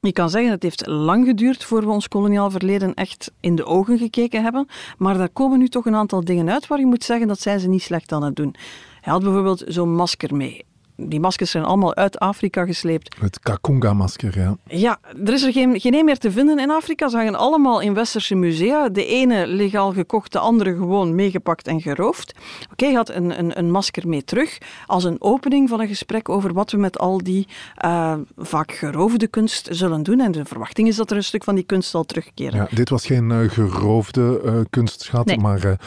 Je 0.00 0.12
kan 0.12 0.30
zeggen, 0.30 0.50
het 0.50 0.62
heeft 0.62 0.86
lang 0.86 1.26
geduurd 1.26 1.64
voor 1.64 1.80
we 1.80 1.90
ons 1.90 2.08
koloniaal 2.08 2.50
verleden 2.50 2.94
echt 2.94 3.32
in 3.40 3.56
de 3.56 3.64
ogen 3.64 3.98
gekeken 3.98 4.42
hebben, 4.42 4.66
maar 4.98 5.18
daar 5.18 5.28
komen 5.28 5.58
nu 5.58 5.68
toch 5.68 5.86
een 5.86 5.94
aantal 5.94 6.24
dingen 6.24 6.50
uit 6.50 6.66
waar 6.66 6.78
je 6.78 6.86
moet 6.86 7.04
zeggen 7.04 7.28
dat 7.28 7.40
zijn 7.40 7.60
ze 7.60 7.68
niet 7.68 7.82
slecht 7.82 8.12
aan 8.12 8.22
het 8.22 8.36
doen. 8.36 8.54
Hij 9.00 9.12
had 9.12 9.22
bijvoorbeeld 9.22 9.64
zo'n 9.66 9.94
masker 9.94 10.36
mee 10.36 10.64
die 10.96 11.20
maskers 11.20 11.50
zijn 11.50 11.64
allemaal 11.64 11.94
uit 11.94 12.18
Afrika 12.18 12.64
gesleept. 12.64 13.16
Het 13.20 13.40
Kakunga-masker, 13.40 14.38
ja. 14.38 14.56
Ja, 14.66 14.98
er 15.24 15.32
is 15.32 15.42
er 15.42 15.52
geen, 15.52 15.80
geen 15.80 16.04
meer 16.04 16.18
te 16.18 16.30
vinden 16.30 16.58
in 16.58 16.70
Afrika. 16.70 17.08
Ze 17.08 17.16
hangen 17.16 17.34
allemaal 17.34 17.80
in 17.80 17.94
westerse 17.94 18.34
musea. 18.34 18.88
De 18.88 19.06
ene 19.06 19.46
legaal 19.46 19.92
gekocht, 19.92 20.32
de 20.32 20.38
andere 20.38 20.74
gewoon 20.76 21.14
meegepakt 21.14 21.66
en 21.66 21.80
geroofd. 21.80 22.34
Oké, 22.62 22.72
okay, 22.72 22.94
had 22.94 23.08
een, 23.08 23.38
een, 23.38 23.58
een, 23.58 23.70
masker 23.70 24.08
mee 24.08 24.24
terug 24.24 24.58
als 24.86 25.04
een 25.04 25.20
opening 25.20 25.68
van 25.68 25.80
een 25.80 25.88
gesprek 25.88 26.28
over 26.28 26.52
wat 26.52 26.70
we 26.70 26.76
met 26.76 26.98
al 26.98 27.18
die 27.18 27.48
uh, 27.84 28.14
vaak 28.36 28.72
geroofde 28.72 29.26
kunst 29.26 29.68
zullen 29.70 30.02
doen. 30.02 30.20
En 30.20 30.32
de 30.32 30.44
verwachting 30.44 30.88
is 30.88 30.96
dat 30.96 31.10
er 31.10 31.16
een 31.16 31.24
stuk 31.24 31.44
van 31.44 31.54
die 31.54 31.64
kunst 31.64 31.90
zal 31.90 32.04
terugkeren. 32.04 32.54
Ja, 32.54 32.68
dit 32.76 32.88
was 32.88 33.06
geen 33.06 33.30
uh, 33.30 33.50
geroofde 33.50 34.40
uh, 34.44 34.54
kunstschat, 34.70 35.26
nee. 35.26 35.38
maar 35.38 35.78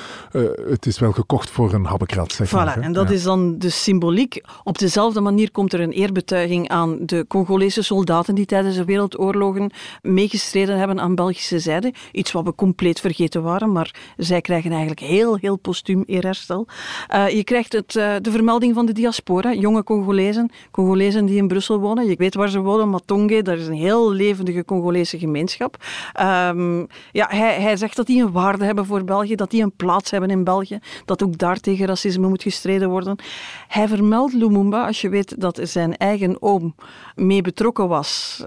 het 0.69 0.85
is 0.85 0.99
wel 0.99 1.11
gekocht 1.11 1.49
voor 1.49 1.73
een 1.73 1.85
habbekrat, 1.85 2.31
zeg 2.31 2.49
voilà, 2.49 2.51
maar. 2.51 2.79
en 2.79 2.93
dat 2.93 3.09
ja. 3.09 3.15
is 3.15 3.23
dan 3.23 3.57
de 3.57 3.69
symboliek 3.69 4.41
op 4.63 4.77
dezelfde 4.77 5.03
dezelfde 5.05 5.31
manier 5.31 5.51
komt 5.51 5.73
er 5.73 5.79
een 5.79 5.91
eerbetuiging 5.91 6.69
aan 6.69 6.97
de 6.99 7.25
Congolese 7.27 7.81
soldaten 7.81 8.35
die 8.35 8.45
tijdens 8.45 8.75
de 8.75 8.85
wereldoorlogen 8.85 9.71
meegestreden 10.01 10.77
hebben 10.77 10.99
aan 10.99 11.15
Belgische 11.15 11.59
zijde. 11.59 11.93
Iets 12.11 12.31
wat 12.31 12.43
we 12.43 12.55
compleet 12.55 12.99
vergeten 12.99 13.43
waren, 13.43 13.71
maar 13.71 13.95
zij 14.17 14.41
krijgen 14.41 14.71
eigenlijk 14.71 14.99
heel, 14.99 15.35
heel 15.35 15.57
postuum 15.57 16.03
eerherstel. 16.05 16.67
Uh, 17.13 17.29
je 17.29 17.43
krijgt 17.43 17.73
het, 17.73 17.95
uh, 17.95 18.13
de 18.21 18.31
vermelding 18.31 18.73
van 18.73 18.85
de 18.85 18.93
diaspora, 18.93 19.53
jonge 19.53 19.83
Congolezen, 19.83 20.51
Congolezen 20.71 21.25
die 21.25 21.37
in 21.37 21.47
Brussel 21.47 21.79
wonen. 21.79 22.07
Je 22.07 22.15
weet 22.15 22.35
waar 22.35 22.49
ze 22.49 22.59
wonen, 22.59 22.89
Matonge, 22.89 23.41
daar 23.41 23.57
is 23.57 23.67
een 23.67 23.73
heel 23.73 24.11
levendige 24.11 24.65
Congolese 24.65 25.19
gemeenschap. 25.19 25.77
Um, 26.49 26.87
ja, 27.11 27.27
hij, 27.29 27.61
hij 27.61 27.77
zegt 27.77 27.95
dat 27.95 28.07
die 28.07 28.23
een 28.23 28.31
waarde 28.31 28.65
hebben 28.65 28.85
voor 28.85 29.03
België, 29.03 29.35
dat 29.35 29.51
die 29.51 29.63
een 29.63 29.75
plaats 29.75 30.11
hebben 30.11 30.29
in 30.29 30.43
België, 30.43 30.79
dat 31.05 31.23
ook 31.23 31.37
daar 31.37 31.59
tegen 31.59 31.85
racisme 31.85 32.27
moet 32.27 32.43
gestreden 32.43 32.89
worden. 32.89 33.15
Hij 33.67 33.87
vermeldt 33.87 34.33
Lumumba 34.33 34.84
als 34.85 35.01
je 35.01 35.09
weet 35.09 35.41
dat 35.41 35.59
zijn 35.63 35.97
eigen 35.97 36.41
oom 36.41 36.75
mee 37.15 37.41
betrokken 37.41 37.87
was 37.87 38.41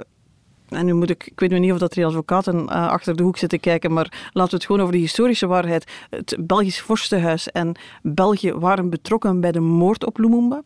nu 0.69 0.95
moet 0.95 1.11
ik, 1.11 1.27
ik 1.27 1.41
weet 1.41 1.59
niet 1.59 1.73
of 1.73 1.79
dat 1.79 1.97
er 1.97 2.05
advocaten 2.05 2.57
uh, 2.63 2.89
achter 2.89 3.17
de 3.17 3.23
hoek 3.23 3.37
zitten 3.37 3.61
kijken, 3.61 3.93
maar 3.93 4.31
laten 4.33 4.51
we 4.51 4.57
het 4.57 4.67
gewoon 4.67 4.81
over 4.81 4.93
de 4.93 4.99
historische 4.99 5.47
waarheid. 5.47 5.91
Het 6.11 6.37
Belgisch 6.41 6.81
vorstenhuis 6.81 7.51
en 7.51 7.77
België 8.03 8.53
waren 8.53 8.91
betrokken 8.91 9.41
bij 9.41 9.53
de 9.53 9.61
moord 9.61 10.05
op 10.05 10.19
Lumumba. 10.19 10.63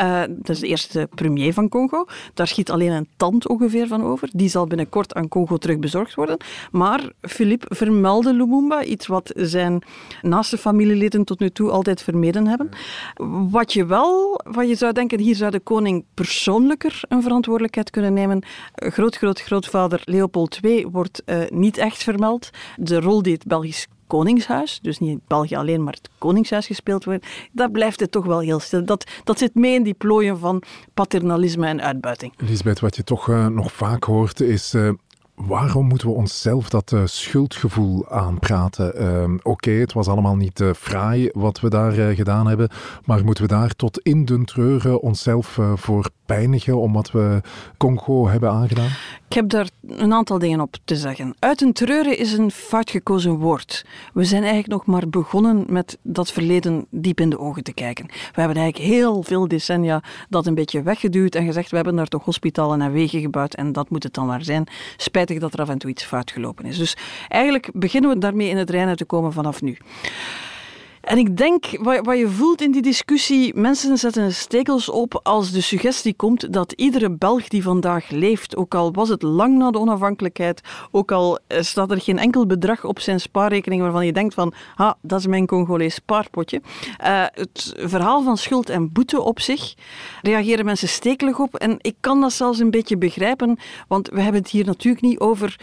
Uh, 0.00 0.20
dat 0.28 0.48
is 0.48 0.60
de 0.60 0.66
eerste 0.66 1.08
premier 1.14 1.52
van 1.52 1.68
Congo. 1.68 2.06
Daar 2.34 2.46
schiet 2.46 2.70
alleen 2.70 2.92
een 2.92 3.08
tand 3.16 3.48
ongeveer 3.48 3.86
van 3.86 4.02
over. 4.02 4.28
Die 4.32 4.48
zal 4.48 4.66
binnenkort 4.66 5.14
aan 5.14 5.28
Congo 5.28 5.56
terug 5.56 5.78
bezorgd 5.78 6.14
worden. 6.14 6.36
Maar 6.70 7.12
Philippe 7.20 7.74
vermeldde 7.74 8.34
Lumumba, 8.34 8.84
iets 8.84 9.06
wat 9.06 9.32
zijn 9.34 9.82
naaste 10.22 10.58
familieleden 10.58 11.24
tot 11.24 11.40
nu 11.40 11.50
toe 11.50 11.70
altijd 11.70 12.02
vermeden 12.02 12.46
hebben. 12.46 12.68
Wat 13.50 13.72
je 13.72 13.86
wel, 13.86 14.40
wat 14.44 14.68
je 14.68 14.74
zou 14.74 14.92
denken, 14.92 15.20
hier 15.20 15.34
zou 15.34 15.50
de 15.50 15.60
koning 15.60 16.04
persoonlijker 16.14 17.00
een 17.08 17.22
verantwoordelijkheid 17.22 17.90
kunnen 17.90 18.12
nemen. 18.12 18.42
Groot, 18.74 19.16
groot 19.16 19.40
grootvader 19.44 20.00
Leopold 20.04 20.58
II 20.62 20.86
wordt 20.86 21.22
uh, 21.26 21.38
niet 21.48 21.76
echt 21.76 22.02
vermeld. 22.02 22.50
De 22.76 23.00
rol 23.00 23.22
die 23.22 23.32
het 23.32 23.46
Belgisch 23.46 23.86
Koningshuis, 24.06 24.78
dus 24.82 24.98
niet 24.98 25.18
België 25.26 25.56
alleen, 25.56 25.82
maar 25.82 25.92
het 25.92 26.10
Koningshuis 26.18 26.66
gespeeld 26.66 27.04
wordt, 27.04 27.26
daar 27.52 27.70
blijft 27.70 28.00
het 28.00 28.10
toch 28.10 28.24
wel 28.24 28.40
heel 28.40 28.60
stil. 28.60 28.84
Dat, 28.84 29.10
dat 29.24 29.38
zit 29.38 29.54
mee 29.54 29.74
in 29.74 29.82
die 29.82 29.94
plooien 29.94 30.38
van 30.38 30.62
paternalisme 30.94 31.66
en 31.66 31.82
uitbuiting. 31.82 32.32
Elisabeth, 32.36 32.80
wat 32.80 32.96
je 32.96 33.04
toch 33.04 33.28
uh, 33.28 33.46
nog 33.46 33.72
vaak 33.72 34.04
hoort 34.04 34.40
is 34.40 34.74
uh, 34.74 34.92
waarom 35.34 35.86
moeten 35.86 36.08
we 36.08 36.14
onszelf 36.14 36.68
dat 36.68 36.92
uh, 36.92 37.00
schuldgevoel 37.04 38.08
aanpraten? 38.08 39.02
Uh, 39.02 39.38
Oké, 39.42 39.70
het 39.70 39.92
was 39.92 40.08
allemaal 40.08 40.36
niet 40.36 40.60
uh, 40.60 40.72
fraai 40.72 41.30
wat 41.32 41.60
we 41.60 41.70
daar 41.70 41.92
gedaan 41.92 42.46
hebben, 42.46 42.68
maar 43.04 43.24
moeten 43.24 43.44
we 43.44 43.50
daar 43.50 43.74
tot 43.76 43.98
in 43.98 44.24
den 44.24 44.44
treuren 44.44 45.00
onszelf 45.00 45.58
voor 45.74 46.10
pijnigen 46.26 46.80
om 46.80 46.92
wat 46.92 47.10
we 47.10 47.40
Congo 47.76 48.28
hebben 48.28 48.50
aangedaan? 48.50 48.90
Ik 49.28 49.40
heb 49.40 49.48
daar 49.48 49.68
een 49.86 50.12
aantal 50.12 50.38
dingen 50.38 50.60
op 50.60 50.76
te 50.84 50.96
zeggen. 50.96 51.34
Uit 51.38 51.60
een 51.60 51.72
treuren 51.72 52.18
is 52.18 52.32
een 52.32 52.50
fout 52.50 52.90
gekozen 52.90 53.32
woord. 53.32 53.84
We 54.12 54.24
zijn 54.24 54.42
eigenlijk 54.42 54.72
nog 54.72 54.86
maar 54.86 55.08
begonnen 55.08 55.64
met 55.68 55.98
dat 56.02 56.32
verleden 56.32 56.86
diep 56.90 57.20
in 57.20 57.30
de 57.30 57.38
ogen 57.38 57.64
te 57.64 57.72
kijken. 57.72 58.06
We 58.06 58.40
hebben 58.40 58.56
eigenlijk 58.56 58.92
heel 58.92 59.22
veel 59.22 59.48
decennia 59.48 60.02
dat 60.28 60.46
een 60.46 60.54
beetje 60.54 60.82
weggeduwd 60.82 61.34
en 61.34 61.44
gezegd 61.44 61.70
we 61.70 61.76
hebben 61.76 61.96
daar 61.96 62.06
toch 62.06 62.24
hospitalen 62.24 62.80
en 62.80 62.92
wegen 62.92 63.20
gebouwd 63.20 63.54
en 63.54 63.72
dat 63.72 63.90
moet 63.90 64.02
het 64.02 64.14
dan 64.14 64.26
maar 64.26 64.44
zijn. 64.44 64.66
Dat 65.24 65.52
er 65.52 65.60
af 65.60 65.68
en 65.68 65.78
toe 65.78 65.90
iets 65.90 66.04
fout 66.04 66.30
gelopen 66.30 66.64
is. 66.64 66.78
Dus 66.78 66.96
eigenlijk 67.28 67.70
beginnen 67.72 68.10
we 68.10 68.18
daarmee 68.18 68.48
in 68.48 68.56
het 68.56 68.70
reinen 68.70 68.96
te 68.96 69.04
komen 69.04 69.32
vanaf 69.32 69.62
nu. 69.62 69.76
En 71.04 71.18
ik 71.18 71.36
denk, 71.36 71.64
wat, 71.80 72.06
wat 72.06 72.18
je 72.18 72.28
voelt 72.28 72.62
in 72.62 72.70
die 72.70 72.82
discussie, 72.82 73.54
mensen 73.54 73.98
zetten 73.98 74.34
stekels 74.34 74.88
op 74.88 75.20
als 75.22 75.50
de 75.50 75.60
suggestie 75.60 76.14
komt 76.14 76.52
dat 76.52 76.72
iedere 76.72 77.10
Belg 77.10 77.48
die 77.48 77.62
vandaag 77.62 78.10
leeft, 78.10 78.56
ook 78.56 78.74
al 78.74 78.92
was 78.92 79.08
het 79.08 79.22
lang 79.22 79.56
na 79.56 79.70
de 79.70 79.78
onafhankelijkheid, 79.78 80.60
ook 80.90 81.12
al 81.12 81.38
staat 81.48 81.90
er 81.90 82.00
geen 82.00 82.18
enkel 82.18 82.46
bedrag 82.46 82.84
op 82.84 83.00
zijn 83.00 83.20
spaarrekening 83.20 83.82
waarvan 83.82 84.06
je 84.06 84.12
denkt 84.12 84.34
van, 84.34 84.52
ha, 84.74 84.96
dat 85.02 85.18
is 85.18 85.26
mijn 85.26 85.46
Congolees 85.46 85.94
spaarpotje. 85.94 86.60
Uh, 87.04 87.24
het 87.32 87.74
verhaal 87.76 88.22
van 88.22 88.36
schuld 88.36 88.68
en 88.68 88.92
boete 88.92 89.20
op 89.20 89.40
zich, 89.40 89.74
reageren 90.22 90.64
mensen 90.64 90.88
stekelig 90.88 91.38
op. 91.38 91.54
En 91.54 91.76
ik 91.80 91.94
kan 92.00 92.20
dat 92.20 92.32
zelfs 92.32 92.58
een 92.58 92.70
beetje 92.70 92.96
begrijpen, 92.96 93.58
want 93.88 94.08
we 94.08 94.20
hebben 94.20 94.40
het 94.40 94.50
hier 94.50 94.64
natuurlijk 94.64 95.04
niet 95.04 95.18
over 95.18 95.56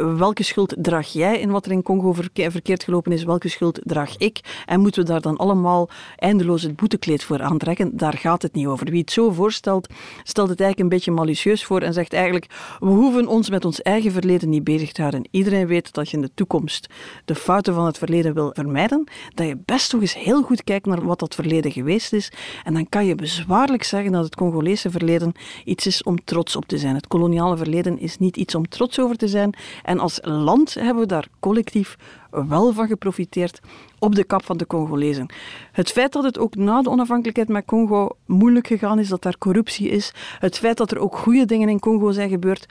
welke 0.00 0.42
schuld 0.42 0.74
draag 0.78 1.12
jij 1.12 1.40
in 1.40 1.50
wat 1.50 1.66
er 1.66 1.72
in 1.72 1.82
Congo 1.82 2.12
verkeerd 2.34 2.84
gelopen 2.84 3.12
is, 3.12 3.24
welke 3.24 3.48
schuld 3.48 3.80
draag 3.82 4.16
ik? 4.16 4.62
En 4.66 4.80
moeten 4.80 5.02
we 5.02 5.08
daar 5.08 5.20
dan 5.20 5.36
allemaal 5.36 5.88
eindeloos 6.16 6.62
het 6.62 6.76
boetekleed 6.76 7.24
voor 7.24 7.42
aantrekken? 7.42 7.96
Daar 7.96 8.16
gaat 8.18 8.42
het 8.42 8.54
niet 8.54 8.66
over. 8.66 8.90
Wie 8.90 9.00
het 9.00 9.10
zo 9.10 9.30
voorstelt, 9.30 9.88
stelt 10.22 10.48
het 10.48 10.60
eigenlijk 10.60 10.90
een 10.90 10.96
beetje 10.96 11.10
malicieus 11.10 11.64
voor 11.64 11.80
en 11.80 11.92
zegt 11.92 12.12
eigenlijk, 12.12 12.46
we 12.78 12.86
hoeven 12.86 13.26
ons 13.26 13.50
met 13.50 13.64
ons 13.64 13.82
eigen 13.82 14.12
verleden 14.12 14.48
niet 14.48 14.64
bezig 14.64 14.92
te 14.92 15.00
houden. 15.00 15.28
Iedereen 15.30 15.66
weet 15.66 15.92
dat 15.92 16.10
je 16.10 16.16
in 16.16 16.22
de 16.22 16.30
toekomst 16.34 16.86
de 17.24 17.34
fouten 17.34 17.74
van 17.74 17.86
het 17.86 17.98
verleden 17.98 18.34
wil 18.34 18.50
vermijden, 18.54 19.04
dat 19.34 19.46
je 19.46 19.58
best 19.64 19.90
toch 19.90 20.00
eens 20.00 20.14
heel 20.14 20.42
goed 20.42 20.64
kijkt 20.64 20.86
naar 20.86 21.04
wat 21.04 21.18
dat 21.18 21.34
verleden 21.34 21.72
geweest 21.72 22.12
is. 22.12 22.32
En 22.64 22.74
dan 22.74 22.88
kan 22.88 23.06
je 23.06 23.14
bezwaarlijk 23.14 23.82
zeggen 23.82 24.12
dat 24.12 24.24
het 24.24 24.36
Congolese 24.36 24.90
verleden 24.90 25.32
iets 25.64 25.86
is 25.86 26.02
om 26.02 26.24
trots 26.24 26.56
op 26.56 26.66
te 26.66 26.78
zijn. 26.78 26.94
Het 26.94 27.06
koloniale 27.06 27.56
verleden 27.56 27.98
is 27.98 28.18
niet 28.18 28.36
iets 28.36 28.54
om 28.54 28.68
trots 28.68 29.00
over 29.00 29.16
te 29.16 29.28
zijn. 29.28 29.54
En 29.88 29.98
als 29.98 30.18
land 30.22 30.74
hebben 30.74 31.02
we 31.02 31.08
daar 31.08 31.28
collectief 31.40 31.96
wel 32.30 32.72
van 32.72 32.86
geprofiteerd 32.86 33.60
op 33.98 34.14
de 34.14 34.24
kap 34.24 34.44
van 34.44 34.56
de 34.56 34.66
Congolezen. 34.66 35.26
Het 35.72 35.90
feit 35.90 36.12
dat 36.12 36.24
het 36.24 36.38
ook 36.38 36.54
na 36.54 36.82
de 36.82 36.90
onafhankelijkheid 36.90 37.48
met 37.48 37.64
Congo 37.64 38.08
moeilijk 38.26 38.66
gegaan 38.66 38.98
is, 38.98 39.08
dat 39.08 39.22
daar 39.22 39.38
corruptie 39.38 39.88
is, 39.88 40.14
het 40.38 40.58
feit 40.58 40.76
dat 40.76 40.90
er 40.90 40.98
ook 40.98 41.16
goede 41.16 41.44
dingen 41.44 41.68
in 41.68 41.78
Congo 41.78 42.10
zijn 42.10 42.28
gebeurd, 42.28 42.66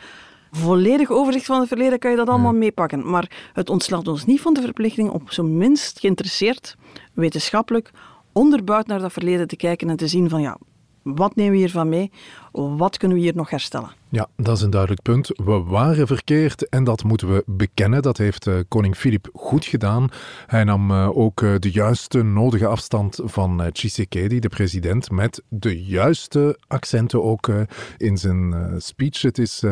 volledig 0.52 1.10
overzicht 1.10 1.46
van 1.46 1.60
het 1.60 1.68
verleden 1.68 2.00
kan 2.00 2.12
je 2.12 2.18
dat 2.18 2.30
allemaal 2.30 2.54
meepakken. 2.54 3.10
Maar 3.10 3.52
het 3.54 3.70
ontslaat 3.70 4.08
ons 4.08 4.26
niet 4.26 4.42
van 4.42 4.54
de 4.54 4.62
verplichting 4.62 5.10
om 5.10 5.22
zo 5.28 5.44
minst 5.44 6.00
geïnteresseerd, 6.00 6.76
wetenschappelijk, 7.14 7.92
onderbouwd 8.32 8.88
naar 8.88 9.00
dat 9.00 9.14
verleden 9.14 9.48
te 9.48 9.56
kijken 9.56 9.90
en 9.90 9.98
te 9.98 10.08
zien 10.08 10.30
van 10.30 10.42
ja, 10.42 10.58
wat 11.02 11.36
nemen 11.36 11.52
we 11.52 11.58
hiervan 11.58 11.90
mee? 11.90 12.12
Wat 12.52 12.98
kunnen 12.98 13.18
we 13.18 13.24
hier 13.24 13.36
nog 13.36 13.50
herstellen? 13.50 13.90
Ja, 14.10 14.28
dat 14.36 14.58
is 14.58 14.64
een 14.64 14.70
duidelijk 14.70 15.02
punt. 15.02 15.28
We 15.28 15.64
waren 15.64 16.08
verkeerd 16.08 16.70
en 16.70 16.84
dat 16.84 17.04
moeten 17.04 17.34
we 17.34 17.44
bekennen. 17.46 18.02
Dat 18.02 18.18
heeft 18.18 18.48
uh, 18.48 18.56
koning 18.68 18.96
Filip 18.96 19.30
goed 19.34 19.66
gedaan. 19.66 20.10
Hij 20.46 20.64
nam 20.64 20.92
uh, 20.92 21.18
ook 21.18 21.42
uh, 21.42 21.56
de 21.60 21.72
juiste 21.72 22.24
nodige 22.24 22.68
afstand 22.68 23.20
van 23.24 23.70
Tshisekedi, 23.72 24.40
de 24.40 24.50
president, 24.50 25.12
met 25.12 25.42
de 25.50 25.84
juiste 25.84 26.60
accenten 26.68 27.24
ook 27.24 27.52
in 27.98 28.18
zijn 28.18 28.74
speech. 28.78 29.22
Het 29.22 29.38
is 29.38 29.64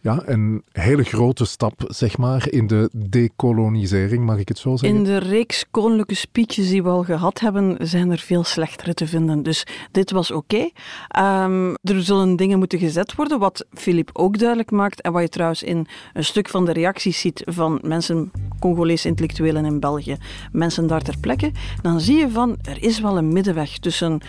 ja, 0.00 0.22
een 0.24 0.62
hele 0.72 1.02
grote 1.02 1.44
stap, 1.44 1.84
zeg 1.86 2.18
maar, 2.18 2.48
in 2.50 2.66
de 2.66 2.90
decolonisering, 2.92 4.24
mag 4.24 4.38
ik 4.38 4.48
het 4.48 4.58
zo 4.58 4.76
zeggen? 4.76 4.98
In 4.98 5.04
de 5.04 5.18
reeks 5.18 5.64
koninklijke 5.70 6.14
speeches 6.14 6.68
die 6.68 6.82
we 6.82 6.88
al 6.88 7.04
gehad 7.04 7.40
hebben, 7.40 7.76
zijn 7.80 8.10
er 8.10 8.18
veel 8.18 8.44
slechtere 8.44 8.94
te 8.94 9.06
vinden. 9.06 9.42
Dus 9.42 9.66
dit 9.90 10.10
was 10.10 10.30
oké. 10.30 10.70
Um, 11.18 11.74
er 11.82 12.02
zullen 12.02 12.36
dingen 12.36 12.58
moeten 12.58 12.78
gezet 12.78 13.14
worden, 13.14 13.38
wat 13.38 13.66
Filip 13.78 14.10
ook 14.12 14.38
duidelijk 14.38 14.70
maakt 14.70 15.00
en 15.00 15.12
wat 15.12 15.22
je 15.22 15.28
trouwens 15.28 15.62
in 15.62 15.86
een 16.12 16.24
stuk 16.24 16.48
van 16.48 16.64
de 16.64 16.72
reacties 16.72 17.20
ziet 17.20 17.42
van 17.46 17.78
mensen, 17.82 18.30
Congolese 18.58 19.08
intellectuelen 19.08 19.64
in 19.64 19.80
België, 19.80 20.16
mensen 20.52 20.86
daar 20.86 21.02
ter 21.02 21.18
plekke, 21.20 21.52
dan 21.82 22.00
zie 22.00 22.16
je 22.16 22.30
van, 22.30 22.56
er 22.62 22.82
is 22.82 23.00
wel 23.00 23.18
een 23.18 23.32
middenweg 23.32 23.78
tussen 23.78 24.20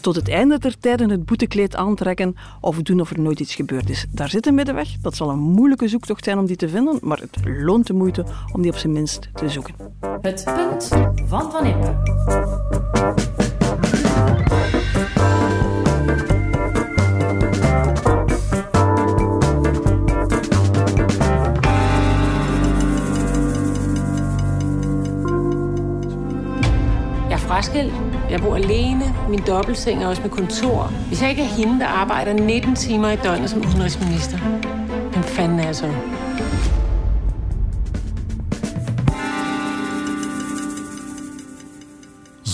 tot 0.00 0.16
het 0.16 0.28
einde 0.28 0.58
der 0.58 0.78
tijden 0.78 1.10
het 1.10 1.24
boetekleed 1.24 1.76
aantrekken 1.76 2.36
of 2.60 2.82
doen 2.82 3.00
of 3.00 3.10
er 3.10 3.20
nooit 3.20 3.40
iets 3.40 3.54
gebeurd 3.54 3.90
is. 3.90 4.06
Daar 4.10 4.28
zit 4.28 4.46
een 4.46 4.54
middenweg. 4.54 4.88
Dat 5.00 5.16
zal 5.16 5.30
een 5.30 5.38
moeilijke 5.38 5.88
zoektocht 5.88 6.24
zijn 6.24 6.38
om 6.38 6.46
die 6.46 6.56
te 6.56 6.68
vinden, 6.68 6.98
maar 7.02 7.18
het 7.18 7.36
loont 7.44 7.86
de 7.86 7.92
moeite 7.92 8.24
om 8.52 8.62
die 8.62 8.70
op 8.70 8.76
zijn 8.76 8.92
minst 8.92 9.28
te 9.34 9.48
zoeken. 9.48 9.74
Het 10.20 10.44
punt 10.44 10.88
van 11.26 11.50
Van 11.50 11.64
Impe. 11.64 11.96
Fraskilt. 27.58 27.94
Jeg 28.30 28.40
bor 28.40 28.56
alene. 28.56 29.14
Min 29.28 29.42
dobbeltseng 29.46 30.02
er 30.02 30.06
også 30.06 30.22
med 30.22 30.30
kontor. 30.30 30.92
Hvis 31.08 31.22
jeg 31.22 31.30
ikke 31.30 31.42
er 31.42 31.46
hende, 31.46 31.80
der 31.80 31.86
arbejder 31.86 32.32
19 32.32 32.74
timer 32.74 33.10
i 33.10 33.16
døgnet 33.16 33.50
som 33.50 33.60
udenrigsminister, 33.60 34.38
hvem 35.12 35.22
fanden 35.22 35.60
er 35.60 35.64
jeg 35.64 35.76
så? 35.76 35.94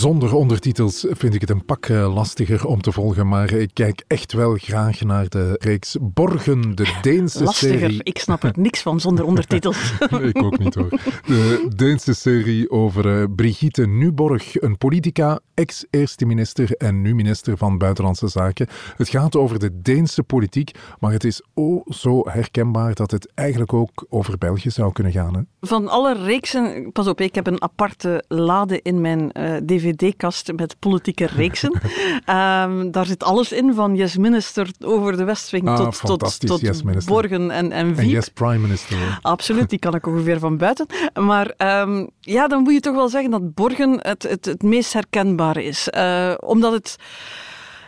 Zonder 0.04 0.34
ondertitels 0.34 1.06
vind 1.08 1.34
ik 1.34 1.40
het 1.40 1.50
een 1.50 1.64
pak 1.64 1.86
eh, 1.86 2.14
lastiger 2.14 2.66
om 2.66 2.82
te 2.82 2.92
volgen, 2.92 3.28
maar 3.28 3.52
ik 3.52 3.70
kijk 3.72 4.04
echt 4.06 4.32
wel 4.32 4.54
graag 4.54 5.00
naar 5.00 5.28
de 5.28 5.56
reeks 5.60 5.96
Borgen, 6.00 6.76
de 6.76 6.98
Deense 7.02 7.44
lastiger. 7.44 7.78
serie. 7.78 8.02
Ik 8.02 8.18
snap 8.18 8.42
er 8.42 8.52
niks 8.56 8.82
van 8.82 9.00
zonder 9.00 9.24
ondertitels. 9.24 9.92
ik 10.32 10.42
ook 10.42 10.58
niet 10.58 10.74
hoor. 10.74 10.88
De 11.26 11.68
Deense 11.76 12.14
serie 12.14 12.70
over 12.70 13.20
uh, 13.20 13.24
Brigitte 13.36 13.86
Nuborg, 13.86 14.60
een 14.60 14.78
politica, 14.78 15.40
ex-eerste 15.54 16.26
minister 16.26 16.76
en 16.76 17.02
nu 17.02 17.14
minister 17.14 17.56
van 17.56 17.78
Buitenlandse 17.78 18.28
Zaken. 18.28 18.68
Het 18.96 19.08
gaat 19.08 19.36
over 19.36 19.58
de 19.58 19.80
Deense 19.82 20.22
politiek, 20.22 20.70
maar 20.98 21.12
het 21.12 21.24
is 21.24 21.42
oh 21.54 21.86
zo 21.88 22.28
herkenbaar 22.28 22.94
dat 22.94 23.10
het 23.10 23.32
eigenlijk 23.34 23.72
ook 23.72 24.06
over 24.08 24.38
België 24.38 24.70
zou 24.70 24.92
kunnen 24.92 25.12
gaan. 25.12 25.34
Hè? 25.34 25.40
Van 25.60 25.88
alle 25.88 26.14
reeksen, 26.24 26.92
pas 26.92 27.06
op, 27.06 27.20
ik 27.20 27.34
heb 27.34 27.46
een 27.46 27.62
aparte 27.62 28.24
lade 28.28 28.80
in 28.82 29.00
mijn 29.00 29.30
uh, 29.38 29.56
DVD 29.56 29.93
dvd-kast 29.96 30.52
met 30.56 30.76
politieke 30.78 31.26
reeksen. 31.26 31.72
um, 31.72 32.90
daar 32.90 33.06
zit 33.06 33.22
alles 33.22 33.52
in, 33.52 33.74
van 33.74 33.94
Yes 33.94 34.16
Minister 34.16 34.70
over 34.84 35.16
de 35.16 35.24
Westwing 35.24 35.68
ah, 35.68 35.76
tot, 35.76 36.00
tot, 36.00 36.46
tot 36.46 36.60
yes 36.60 36.82
Borgen 37.04 37.50
en, 37.50 37.72
en 37.72 37.86
Viep. 37.86 37.98
En 37.98 38.08
Yes 38.08 38.28
Prime 38.28 38.58
Minister. 38.58 39.18
Absoluut, 39.22 39.70
die 39.70 39.78
kan 39.78 39.94
ik 39.94 40.06
ongeveer 40.06 40.38
van 40.38 40.56
buiten. 40.56 40.86
Maar 41.14 41.54
um, 41.82 42.10
ja, 42.20 42.48
dan 42.48 42.62
moet 42.62 42.72
je 42.72 42.80
toch 42.80 42.94
wel 42.94 43.08
zeggen 43.08 43.30
dat 43.30 43.54
Borgen 43.54 43.98
het, 44.02 44.22
het, 44.22 44.44
het 44.44 44.62
meest 44.62 44.92
herkenbare 44.92 45.64
is. 45.64 45.88
Uh, 45.96 46.34
omdat 46.40 46.72
het... 46.72 46.96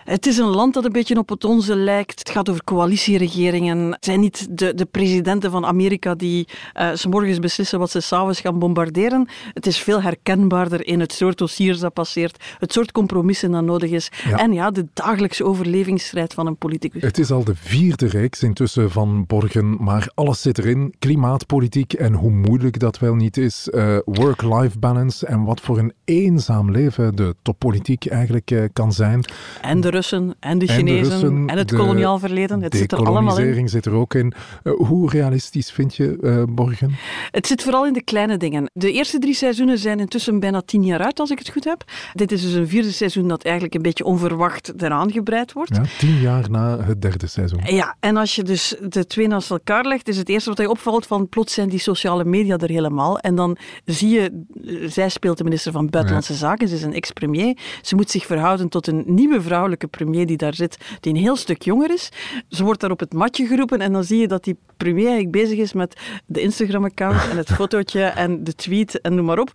Het 0.07 0.27
is 0.27 0.39
een 0.39 0.47
land 0.47 0.75
dat 0.75 0.85
een 0.85 0.93
beetje 0.93 1.19
op 1.19 1.29
het 1.29 1.45
onze 1.45 1.77
lijkt. 1.77 2.19
Het 2.19 2.31
gaat 2.31 2.49
over 2.49 2.65
coalitieregeringen. 2.65 3.93
Het 3.93 4.05
zijn 4.05 4.21
niet 4.21 4.47
de, 4.51 4.75
de 4.75 4.85
presidenten 4.85 5.51
van 5.51 5.67
Amerika 5.67 6.15
die 6.15 6.49
uh, 6.81 6.89
s 6.95 7.07
morgens 7.07 7.39
beslissen 7.39 7.79
wat 7.79 7.91
ze 7.91 8.01
s'avonds 8.01 8.41
gaan 8.41 8.59
bombarderen. 8.59 9.29
Het 9.53 9.67
is 9.67 9.79
veel 9.79 10.03
herkenbaarder 10.03 10.87
in 10.87 11.01
het 11.01 11.13
soort 11.13 11.39
dossiers 11.39 11.79
dat 11.79 11.93
passeert, 11.93 12.45
het 12.59 12.73
soort 12.73 12.93
compromissen 12.93 13.51
dat 13.51 13.65
nodig 13.65 13.91
is. 13.91 14.11
En 14.37 14.53
ja, 14.53 14.71
de 14.71 14.87
dagelijkse 14.93 15.45
overlevingsstrijd 15.45 16.35
van 16.35 16.47
een 16.47 16.57
politicus. 16.57 17.03
Het 17.03 17.19
is 17.19 17.31
al 17.31 17.45
de 17.45 17.55
vierde 17.55 18.07
reeks 18.07 18.43
intussen 18.43 18.91
van 18.91 19.27
Borgen, 19.27 19.85
maar 19.85 20.11
alles 20.15 20.41
zit 20.41 20.59
erin. 20.59 20.95
Klimaatpolitiek 20.99 21.93
en 21.93 22.13
hoe 22.13 22.31
moeilijk 22.31 22.79
dat 22.79 22.99
wel 22.99 23.15
niet 23.15 23.37
is. 23.37 23.69
Uh, 23.71 23.99
Work-life 24.05 24.79
balance 24.79 25.27
en 25.27 25.45
wat 25.45 25.61
voor 25.61 25.79
een 25.79 25.93
eenzaam 26.05 26.71
leven 26.71 27.17
de 27.17 27.35
toppolitiek 27.43 28.07
eigenlijk 28.07 28.51
uh, 28.51 28.65
kan 28.73 28.93
zijn. 28.93 29.25
En 29.61 29.81
de 29.81 29.95
Russen 29.97 30.35
en 30.41 30.59
de 30.59 30.67
Chinezen 30.67 31.49
en, 31.49 31.59
het 31.59 31.75
koloniaal 31.75 32.19
verleden. 32.19 32.63
Het 32.63 32.77
zit 32.77 32.93
er 32.93 33.07
allemaal 33.07 33.39
in. 33.39 33.69
zit 33.69 33.87
er 33.87 33.93
ook 33.93 34.15
in. 34.15 34.33
Uh, 34.65 34.73
hoe 34.75 35.11
realistisch 35.11 35.71
vind 35.71 35.97
je 35.97 36.19
uh, 36.21 36.43
Borgen? 36.49 36.95
Het 37.31 37.47
zit 37.47 37.63
vooral 37.63 37.87
in 37.87 37.93
de 37.93 38.03
kleine 38.03 38.37
dingen. 38.37 38.71
De 38.73 38.93
eerste 38.93 39.19
drie 39.19 39.35
seizoenen 39.35 39.79
zijn 39.79 40.01
intussen 40.01 40.41
bijna 40.41 40.63
tien 40.63 40.85
jaar 40.85 41.01
uit, 41.01 41.21
als 41.21 41.31
ik 41.31 41.39
het 41.39 41.49
goed 41.51 41.65
heb. 41.65 41.85
Dit 42.13 42.33
is 42.33 42.43
dus 42.43 42.53
een 42.53 42.69
vierde 42.69 42.91
seizoen 42.91 43.29
dat 43.29 43.43
eigenlijk 43.43 43.75
een 43.75 43.83
beetje 43.83 44.05
onverwacht 44.05 44.73
eraan 44.83 45.13
gebreid 45.13 45.53
wordt. 45.53 45.77
Ja, 45.77 45.83
tien 45.99 46.21
jaar 46.21 46.51
na 46.51 46.81
het 46.81 47.03
derde 47.03 47.27
seizoen. 47.27 47.61
Ja, 47.65 47.97
en 48.01 48.17
als 48.17 48.35
je 48.35 48.43
dus 48.43 48.77
de 48.89 49.07
twee 49.07 49.29
naast 49.29 49.51
elkaar 49.51 49.85
legt, 49.85 50.09
is 50.09 50.17
het 50.17 50.29
eerste 50.29 50.49
wat 50.49 50.59
je 50.59 50.71
opvalt 50.71 51.07
van 51.07 51.29
plots 51.29 51.55
zijn 51.55 51.69
die 51.69 51.79
sociale 51.79 52.25
media 52.25 52.57
er 52.57 52.71
helemaal. 52.71 53.19
En 53.19 53.35
dan 53.35 53.57
zie 53.85 54.09
je, 54.09 54.45
zij 54.89 55.09
speelt 55.09 55.39
de 55.39 55.45
minister 55.45 55.73
van 55.73 55.91
Buitenlandse 55.91 56.35
Zaken, 56.35 56.69
ze 56.69 56.75
is 56.75 56.83
een 56.83 56.95
ex-premier. 56.95 57.57
Ze 57.83 57.95
moet 57.95 58.11
zich 58.11 58.27
verhouden 58.27 58.69
tot 58.69 58.87
een 58.87 59.03
nieuwe 59.07 59.43
vrouwelijke 59.43 59.86
premier 59.87 60.27
die 60.27 60.37
daar 60.37 60.55
zit, 60.55 60.79
die 61.01 61.13
een 61.13 61.21
heel 61.21 61.37
stuk 61.37 61.63
jonger 61.63 61.91
is. 61.91 62.09
Ze 62.49 62.65
wordt 62.65 62.81
daar 62.81 62.91
op 62.91 63.01
het 63.01 63.13
matje 63.13 63.47
geroepen 63.47 63.81
en 63.81 63.93
dan 63.93 64.05
zie 64.05 64.19
je 64.19 64.29
dat 64.29 64.45
die 64.45 64.57
premier 64.77 65.07
eigenlijk 65.07 65.33
bezig 65.33 65.59
is 65.59 65.73
met 65.73 66.01
de 66.27 66.41
Instagram-account 66.41 67.31
en 67.31 67.37
het 67.37 67.53
fotootje 67.59 68.03
en 68.03 68.45
de 68.45 68.55
tweet 68.55 69.01
en 69.01 69.15
noem 69.15 69.25
maar 69.25 69.39
op. 69.39 69.53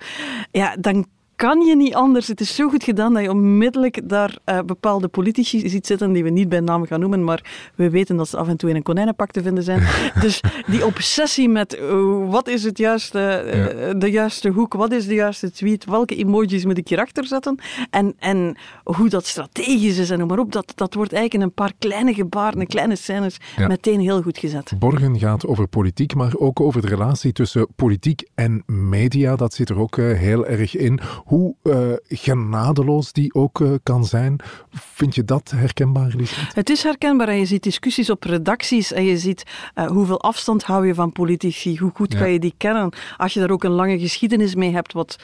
Ja, 0.52 0.76
dan 0.80 1.06
kan 1.42 1.62
je 1.62 1.76
niet 1.76 1.94
anders. 1.94 2.28
Het 2.28 2.42
is 2.42 2.56
zo 2.56 2.70
goed 2.70 2.84
gedaan 2.84 3.14
dat 3.14 3.24
je 3.24 3.30
onmiddellijk 3.30 4.10
daar 4.10 4.38
uh, 4.46 4.60
bepaalde 4.66 5.08
politici 5.08 5.70
ziet 5.70 5.86
zitten 5.86 6.12
die 6.14 6.24
we 6.24 6.30
niet 6.30 6.50
bij 6.50 6.60
naam 6.60 6.86
gaan 6.86 7.00
noemen, 7.00 7.24
maar 7.24 7.72
we 7.76 7.90
weten 7.90 8.16
dat 8.16 8.28
ze 8.28 8.38
af 8.38 8.48
en 8.48 8.58
toe 8.58 8.70
in 8.70 8.76
een 8.76 8.84
konijnenpak 8.84 9.32
te 9.32 9.42
vinden 9.42 9.64
zijn. 9.64 9.88
dus 10.22 10.44
die 10.68 10.86
obsessie 10.86 11.50
met 11.50 11.80
uh, 11.80 12.30
wat 12.30 12.48
is 12.48 12.64
het 12.64 12.78
juiste, 12.78 13.44
uh, 13.86 14.00
de 14.00 14.12
juiste 14.12 14.50
hoek, 14.50 14.74
wat 14.74 14.92
is 14.92 15.08
de 15.08 15.14
juiste 15.14 15.52
tweet, 15.52 15.86
welke 15.86 16.16
emojis 16.16 16.66
moet 16.66 16.78
ik 16.78 16.88
hierachter 16.88 17.26
zetten 17.26 17.60
en, 17.90 18.14
en 18.20 18.58
hoe 18.84 19.10
dat 19.10 19.26
strategisch 19.26 19.98
is 19.98 20.10
en 20.10 20.18
noem 20.18 20.28
maar 20.28 20.40
op, 20.40 20.52
dat, 20.52 20.72
dat 20.76 20.94
wordt 20.94 21.14
eigenlijk 21.14 21.44
in 21.44 21.50
een 21.50 21.66
paar 21.66 21.74
kleine 21.80 22.14
gebaren, 22.14 22.60
en 22.60 22.68
kleine 22.68 22.96
scènes 22.96 23.38
meteen 23.68 24.00
heel 24.00 24.22
goed 24.22 24.38
gezet. 24.38 24.74
Borgen 24.80 25.20
gaat 25.20 25.48
over 25.48 25.68
politiek, 25.68 26.16
maar 26.16 26.36
ook 26.36 26.60
over 26.60 26.82
de 26.82 26.88
relatie 26.88 27.32
tussen 27.32 27.68
politiek 27.76 28.28
en 28.36 28.64
media. 28.66 29.36
Dat 29.36 29.54
zit 29.54 29.70
er 29.70 29.80
ook 29.80 29.96
heel 29.98 30.46
erg 30.46 30.76
in 30.76 31.00
hoe 31.32 31.56
uh, 31.64 31.94
genadeloos 32.08 33.12
die 33.12 33.34
ook 33.34 33.60
uh, 33.60 33.74
kan 33.84 34.06
zijn. 34.06 34.40
Vind 34.72 35.16
je 35.16 35.24
dat 35.24 35.52
herkenbaar, 35.56 36.14
Lisbeth? 36.16 36.54
Het 36.56 36.70
is 36.70 36.84
herkenbaar 36.84 37.28
en 37.28 37.38
je 37.38 37.46
ziet 37.46 37.64
discussies 37.64 38.10
op 38.10 38.24
redacties 38.24 38.92
en 38.92 39.04
je 39.04 39.18
ziet 39.18 39.44
uh, 39.76 39.86
hoeveel 39.86 40.22
afstand 40.22 40.64
hou 40.64 40.88
je 40.88 40.94
van 40.94 41.12
politici, 41.12 41.78
hoe 41.78 41.92
goed 41.94 42.14
ja. 42.14 42.20
kan 42.20 42.32
je 42.32 42.40
die 42.40 42.54
kennen. 42.58 42.94
Als 43.18 43.34
je 43.34 43.40
daar 43.40 43.50
ook 43.50 43.64
een 43.64 43.72
lange 43.72 44.00
geschiedenis 44.00 44.56
mee 44.56 44.72
hebt, 44.72 44.94
wat 44.94 45.16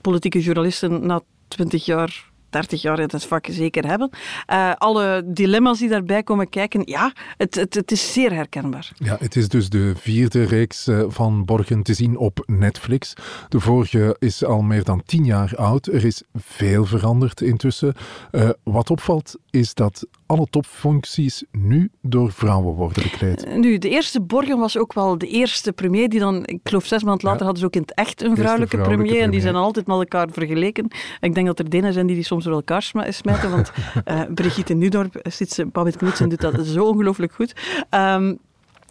politieke 0.00 0.40
journalisten 0.40 1.06
na 1.06 1.20
twintig 1.48 1.84
jaar 1.84 2.30
30 2.56 2.82
jaar 2.82 2.98
in 2.98 3.08
het 3.12 3.24
vak 3.24 3.46
zeker 3.50 3.86
hebben. 3.86 4.10
Uh, 4.52 4.72
alle 4.74 5.22
dilemma's 5.26 5.78
die 5.78 5.88
daarbij 5.88 6.22
komen 6.22 6.48
kijken, 6.48 6.82
ja, 6.84 7.12
het, 7.36 7.54
het, 7.54 7.74
het 7.74 7.90
is 7.90 8.12
zeer 8.12 8.32
herkenbaar. 8.32 8.90
Ja, 8.96 9.16
het 9.20 9.36
is 9.36 9.48
dus 9.48 9.68
de 9.68 9.92
vierde 9.96 10.44
reeks 10.44 10.88
uh, 10.88 11.04
van 11.08 11.44
Borgen 11.44 11.82
te 11.82 11.94
zien 11.94 12.16
op 12.16 12.42
Netflix. 12.46 13.12
De 13.48 13.60
vorige 13.60 14.16
is 14.18 14.44
al 14.44 14.62
meer 14.62 14.84
dan 14.84 15.02
tien 15.06 15.24
jaar 15.24 15.56
oud. 15.56 15.86
Er 15.86 16.04
is 16.04 16.22
veel 16.34 16.84
veranderd 16.84 17.40
intussen. 17.40 17.94
Uh, 18.32 18.48
wat 18.62 18.90
opvalt 18.90 19.34
is 19.50 19.74
dat 19.74 20.06
alle 20.26 20.46
topfuncties 20.50 21.44
nu 21.52 21.90
door 22.02 22.32
vrouwen 22.32 22.74
worden 22.74 23.02
bekleed. 23.02 23.56
Nu, 23.56 23.78
de 23.78 23.88
eerste 23.88 24.20
Borgen 24.20 24.58
was 24.58 24.78
ook 24.78 24.92
wel 24.92 25.18
de 25.18 25.26
eerste 25.26 25.72
premier 25.72 26.08
die 26.08 26.20
dan, 26.20 26.46
ik 26.46 26.60
geloof 26.62 26.86
zes 26.86 27.02
maanden 27.02 27.24
later, 27.24 27.40
ja. 27.40 27.44
hadden 27.44 27.60
ze 27.60 27.66
ook 27.66 27.74
in 27.74 27.80
het 27.80 27.94
echt 27.94 28.22
een 28.22 28.36
vrouwelijke, 28.36 28.76
vrouwelijke 28.76 28.96
premier, 28.96 29.06
premier, 29.06 29.22
En 29.22 29.30
die 29.30 29.40
zijn 29.40 29.54
altijd 29.54 29.86
met 29.86 29.96
elkaar 29.96 30.28
vergeleken. 30.30 30.88
Ik 31.20 31.34
denk 31.34 31.46
dat 31.46 31.58
er 31.58 31.70
Denen 31.70 31.92
zijn 31.92 32.06
die 32.06 32.16
die 32.16 32.24
soms 32.24 32.44
door 32.44 32.52
elkaar 32.52 32.82
smijten, 33.08 33.50
want 33.50 33.72
uh, 34.08 34.22
Brigitte 34.34 34.74
Nudorp, 34.74 35.20
zit 35.22 35.50
ze, 35.50 35.66
Babette 35.66 35.98
Knudsen 35.98 36.28
doet 36.28 36.40
dat 36.40 36.66
zo 36.66 36.84
ongelooflijk 36.84 37.32
goed. 37.32 37.54
Um, 37.90 38.38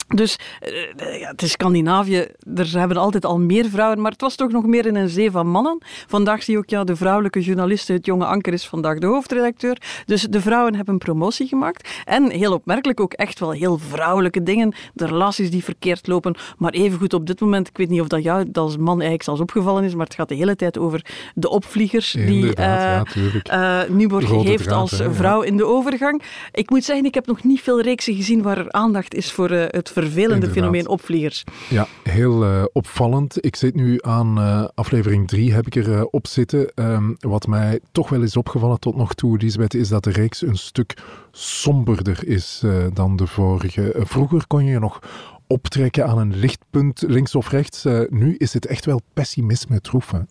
dus 0.07 0.37
uh, 0.61 1.19
ja, 1.19 1.27
het 1.29 1.41
is 1.41 1.51
Scandinavië, 1.51 2.27
er 2.55 2.79
hebben 2.79 2.97
altijd 2.97 3.25
al 3.25 3.39
meer 3.39 3.65
vrouwen, 3.65 4.01
maar 4.01 4.11
het 4.11 4.21
was 4.21 4.35
toch 4.35 4.51
nog 4.51 4.65
meer 4.65 4.85
in 4.85 4.95
een 4.95 5.09
zee 5.09 5.31
van 5.31 5.47
mannen. 5.47 5.77
Vandaag 6.07 6.43
zie 6.43 6.53
je 6.53 6.59
ook, 6.59 6.69
ja, 6.69 6.83
de 6.83 6.95
vrouwelijke 6.95 7.41
journaliste, 7.41 7.93
het 7.93 8.05
jonge 8.05 8.25
Anker 8.25 8.53
is 8.53 8.67
vandaag 8.67 8.97
de 8.97 9.05
hoofdredacteur. 9.05 9.81
Dus 10.05 10.21
de 10.21 10.41
vrouwen 10.41 10.75
hebben 10.75 10.93
een 10.93 10.99
promotie 10.99 11.47
gemaakt. 11.47 11.89
En 12.03 12.31
heel 12.31 12.53
opmerkelijk 12.53 12.99
ook 12.99 13.13
echt 13.13 13.39
wel 13.39 13.51
heel 13.51 13.77
vrouwelijke 13.77 14.43
dingen. 14.43 14.73
De 14.93 15.05
relaties 15.05 15.51
die 15.51 15.63
verkeerd 15.63 16.07
lopen. 16.07 16.35
Maar 16.57 16.71
evengoed 16.71 17.13
op 17.13 17.27
dit 17.27 17.39
moment, 17.39 17.67
ik 17.67 17.77
weet 17.77 17.89
niet 17.89 18.01
of 18.01 18.07
dat 18.07 18.23
jou 18.23 18.43
dat 18.45 18.63
als 18.63 18.77
man 18.77 18.93
eigenlijk 18.93 19.23
zelfs 19.23 19.41
opgevallen 19.41 19.83
is, 19.83 19.95
maar 19.95 20.05
het 20.05 20.15
gaat 20.15 20.29
de 20.29 20.35
hele 20.35 20.55
tijd 20.55 20.77
over 20.77 21.05
de 21.35 21.49
opvliegers 21.49 22.11
die 22.11 22.43
uh, 22.43 22.53
ja, 22.55 23.03
uh, 23.51 23.89
Nieuwborg 23.89 24.29
heeft 24.29 24.71
als 24.71 25.01
vrouw 25.09 25.41
in 25.41 25.57
de 25.57 25.65
overgang. 25.65 26.21
Ik 26.51 26.69
moet 26.69 26.83
zeggen, 26.83 27.05
ik 27.05 27.13
heb 27.13 27.25
nog 27.25 27.43
niet 27.43 27.61
veel 27.61 27.81
reeksen 27.81 28.15
gezien 28.15 28.41
waar 28.41 28.57
er 28.57 28.71
aandacht 28.71 29.13
is 29.13 29.31
voor 29.31 29.49
het 29.49 29.89
vervelende 30.01 30.34
Inderdaad. 30.34 30.58
fenomeen 30.58 30.88
opvliegers. 30.88 31.43
Ja, 31.69 31.88
heel 32.03 32.43
uh, 32.43 32.63
opvallend. 32.73 33.45
Ik 33.45 33.55
zit 33.55 33.75
nu 33.75 33.97
aan 34.01 34.39
uh, 34.39 34.65
aflevering 34.75 35.27
3, 35.27 35.53
heb 35.53 35.65
ik 35.65 35.75
er 35.75 35.88
uh, 35.88 36.03
op 36.12 36.27
zitten. 36.27 36.71
Um, 36.75 37.15
wat 37.19 37.47
mij 37.47 37.79
toch 37.91 38.10
wel 38.10 38.21
is 38.21 38.38
opgevallen 38.38 38.79
tot 38.79 38.95
nog 38.95 39.13
toe, 39.13 39.38
Lisbeth, 39.38 39.73
is 39.73 39.88
dat 39.88 40.03
de 40.03 40.12
reeks 40.12 40.41
een 40.41 40.58
stuk 40.58 40.97
somberder 41.31 42.27
is 42.27 42.63
dan 42.93 43.15
de 43.15 43.27
vorige. 43.27 43.95
vroeger 43.97 44.47
kon 44.47 44.65
je 44.65 44.79
nog 44.79 44.99
optrekken 45.47 46.08
aan 46.08 46.17
een 46.17 46.36
lichtpunt 46.36 47.03
links 47.08 47.36
of 47.36 47.49
rechts. 47.49 47.86
Uh, 47.86 47.99
nu 48.10 48.36
is 48.38 48.53
het 48.53 48.65
echt 48.65 48.86
wel 48.86 49.01
pessimisme 49.13 49.81
troeven. 49.81 50.29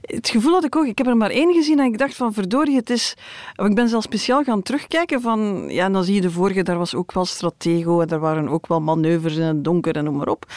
Het 0.00 0.28
gevoel 0.28 0.52
had 0.52 0.64
ik 0.64 0.76
ook. 0.76 0.86
Ik 0.86 0.98
heb 0.98 1.06
er 1.06 1.16
maar 1.16 1.30
één 1.30 1.52
gezien 1.52 1.78
en 1.78 1.84
ik 1.84 1.98
dacht 1.98 2.14
van 2.14 2.32
verdorie, 2.32 2.76
het 2.76 2.90
is... 2.90 3.16
Ik 3.54 3.74
ben 3.74 3.88
zelfs 3.88 4.04
speciaal 4.04 4.42
gaan 4.42 4.62
terugkijken 4.62 5.20
van... 5.20 5.64
Ja, 5.68 5.88
dan 5.88 6.04
zie 6.04 6.14
je 6.14 6.20
de 6.20 6.30
vorige, 6.30 6.62
daar 6.62 6.78
was 6.78 6.94
ook 6.94 7.12
wel 7.12 7.24
stratego 7.24 8.00
en 8.00 8.08
daar 8.08 8.18
waren 8.18 8.48
ook 8.48 8.66
wel 8.66 8.80
manoeuvres 8.80 9.36
in 9.36 9.42
het 9.42 9.64
donker 9.64 9.96
en 9.96 10.04
noem 10.04 10.16
maar 10.16 10.28
op. 10.28 10.52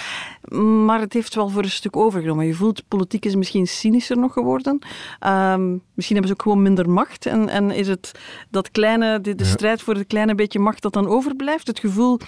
Maar 0.86 1.00
het 1.00 1.14
heeft 1.14 1.36
wel 1.36 1.50
voor 1.50 1.64
een 1.64 1.70
stuk 1.70 1.96
overgenomen. 1.96 2.46
Je 2.46 2.54
voelt, 2.54 2.84
politiek 2.88 3.26
is 3.26 3.36
misschien 3.36 3.68
cynischer 3.68 4.18
nog 4.18 4.34
geworden. 4.34 4.80
Um, 5.28 5.82
misschien 5.94 6.18
hebben 6.18 6.28
ze 6.28 6.34
ook 6.34 6.42
gewoon 6.42 6.62
minder 6.62 6.90
macht 6.90 7.26
en, 7.26 7.50
en 7.50 7.72
is 7.72 7.88
het 7.88 8.12
dat 8.50 8.72
kleine, 8.72 9.22
de, 9.22 9.36
de 9.36 9.44
ja. 9.44 9.50
strijd 9.50 9.82
voor 9.82 9.96
het 9.96 10.08
kleine 10.08 10.36
beetje 10.36 10.60
macht 10.60 10.82
dat 10.82 10.94
dan 10.94 11.08
overblijft. 11.08 11.68
Het 11.68 11.80
gevoel 11.80 12.20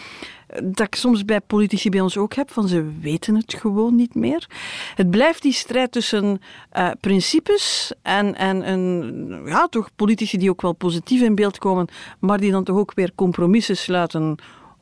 dat 0.63 0.87
ik 0.87 0.95
soms 0.95 1.25
bij 1.25 1.41
politici 1.71 1.89
bij 1.89 2.01
ons 2.01 2.17
ook 2.17 2.33
heb, 2.33 2.51
van 2.51 2.67
ze 2.67 2.91
weten 3.01 3.35
het 3.35 3.53
gewoon 3.53 3.95
niet 3.95 4.15
meer. 4.15 4.49
Het 4.95 5.09
blijft 5.09 5.41
die 5.41 5.53
strijd 5.53 5.91
tussen 5.91 6.41
uh, 6.77 6.91
principes 6.99 7.93
en, 8.01 8.35
en 8.35 8.71
een, 8.71 9.41
ja, 9.45 9.67
toch 9.67 9.89
politici 9.95 10.37
die 10.37 10.49
ook 10.49 10.61
wel 10.61 10.73
positief 10.73 11.21
in 11.21 11.35
beeld 11.35 11.57
komen, 11.57 11.87
maar 12.19 12.39
die 12.39 12.51
dan 12.51 12.63
toch 12.63 12.77
ook 12.77 12.93
weer 12.93 13.11
compromissen 13.15 13.77
sluiten 13.77 14.35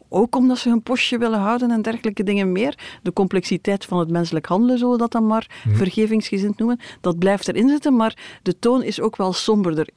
ook 0.10 0.36
omdat 0.36 0.58
ze 0.58 0.69
hun 0.69 0.84
postje 0.84 1.17
willen 1.17 1.39
houden 1.39 1.71
en 1.71 1.82
dergelijke 1.82 2.23
dingen 2.23 2.52
meer. 2.52 2.99
De 3.04 3.13
complexiteit 3.13 3.86
van 3.86 3.99
het 3.99 4.10
menselijk 4.10 4.45
handelen, 4.45 4.78
zullen 4.78 4.93
we 4.93 4.99
dat 4.99 5.12
dan 5.12 5.28
maar 5.28 5.62
hmm. 5.63 5.75
vergevingsgezind 5.75 6.58
noemen, 6.58 6.80
dat 7.02 7.19
blijft 7.19 7.47
erin 7.47 7.69
zitten, 7.69 7.95
maar 7.95 8.39
de 8.43 8.60
toon 8.60 8.84
is 8.84 9.02
ook 9.02 9.15
wel 9.15 9.34
somberder 9.34 9.89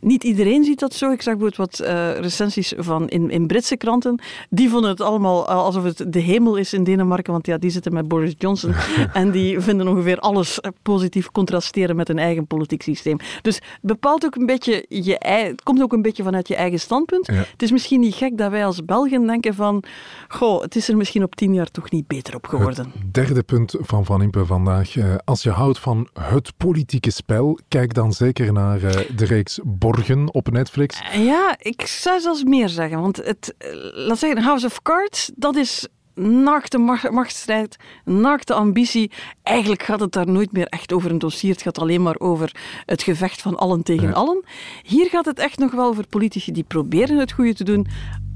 niet 0.00 0.24
iedereen 0.24 0.64
ziet 0.64 0.78
dat 0.78 0.94
zo. 0.94 1.10
Ik 1.10 1.22
zag 1.22 1.36
bijvoorbeeld 1.36 1.78
wat 1.78 1.88
uh, 1.88 2.18
recensies 2.18 2.72
van 2.76 3.08
in, 3.08 3.30
in 3.30 3.46
Britse 3.46 3.76
kranten. 3.76 4.20
Die 4.50 4.68
vonden 4.68 4.90
het 4.90 5.00
allemaal 5.00 5.48
alsof 5.48 5.84
het 5.84 6.04
de 6.08 6.20
hemel 6.20 6.56
is 6.56 6.72
in 6.72 6.84
Denemarken, 6.84 7.32
want 7.32 7.46
ja, 7.46 7.58
die 7.58 7.70
zitten 7.70 7.92
met 7.92 8.08
Boris 8.08 8.34
Johnson. 8.38 8.74
en 9.12 9.30
die 9.30 9.60
vinden 9.60 9.88
ongeveer 9.88 10.18
alles 10.18 10.60
eh, 10.60 10.70
positief 10.82 11.30
contrasteren 11.30 11.96
met 11.96 12.08
hun 12.08 12.18
eigen 12.18 12.46
politiek 12.46 12.82
systeem. 12.82 13.16
Dus 13.42 13.60
bepaalt 13.80 14.24
ook 14.24 14.34
een 14.34 14.46
beetje 14.46 14.84
je 14.88 15.16
het 15.18 15.62
komt 15.62 15.82
ook 15.82 15.92
een 15.92 16.02
beetje 16.02 16.22
vanuit 16.22 16.48
je 16.48 16.56
eigen 16.56 16.80
standpunt. 16.80 17.26
Ja. 17.26 17.34
Het 17.34 17.62
is 17.62 17.70
misschien 17.70 18.00
niet 18.00 18.14
gek 18.14 18.38
dat 18.38 18.50
wij 18.50 18.66
als 18.66 18.84
Belgen 18.84 19.26
denken 19.26 19.54
van, 19.54 19.82
goh, 20.28 20.62
het 20.62 20.76
is 20.76 20.88
er 20.88 20.96
misschien 20.96 21.22
op 21.22 21.34
tien 21.34 21.54
jaar 21.54 21.70
toch 21.70 21.90
niet 21.90 22.06
beter 22.06 22.34
op 22.34 22.46
geworden. 22.46 22.92
Het 22.98 23.14
derde 23.14 23.42
punt 23.42 23.74
van 23.80 24.04
Van 24.04 24.22
Impe 24.22 24.46
vandaag. 24.46 24.96
Uh, 24.96 25.14
als 25.24 25.42
je 25.42 25.50
houdt 25.50 25.78
van 25.78 26.08
het 26.20 26.52
politieke 26.56 27.10
spel, 27.10 27.58
kijk 27.68 27.94
dan 27.94 28.12
zeker 28.12 28.52
naar 28.52 28.80
de 29.16 29.24
reeks 29.24 29.60
Borgen 29.92 30.34
op 30.34 30.50
Netflix. 30.50 31.00
Ja, 31.12 31.56
ik 31.58 31.86
zou 31.86 32.20
zelfs 32.20 32.44
meer 32.44 32.68
zeggen. 32.68 33.00
Want 33.00 33.16
het, 33.16 33.54
laat 33.94 34.18
zeggen, 34.18 34.42
House 34.42 34.66
of 34.66 34.82
Cards, 34.82 35.30
dat 35.34 35.56
is 35.56 35.88
naakte 36.14 36.78
machtsstrijd, 37.10 37.76
naakte 38.04 38.54
ambitie. 38.54 39.10
Eigenlijk 39.42 39.82
gaat 39.82 40.00
het 40.00 40.12
daar 40.12 40.26
nooit 40.26 40.52
meer 40.52 40.66
echt 40.66 40.92
over 40.92 41.10
een 41.10 41.18
dossier. 41.18 41.52
Het 41.52 41.62
gaat 41.62 41.78
alleen 41.78 42.02
maar 42.02 42.18
over 42.18 42.56
het 42.86 43.02
gevecht 43.02 43.42
van 43.42 43.56
allen 43.56 43.82
tegen 43.82 44.08
ja. 44.08 44.14
allen. 44.14 44.44
Hier 44.82 45.08
gaat 45.08 45.24
het 45.24 45.38
echt 45.38 45.58
nog 45.58 45.72
wel 45.72 45.88
over 45.88 46.06
politici 46.06 46.52
die 46.52 46.64
proberen 46.68 47.18
het 47.18 47.32
goede 47.32 47.54
te 47.54 47.64
doen, 47.64 47.86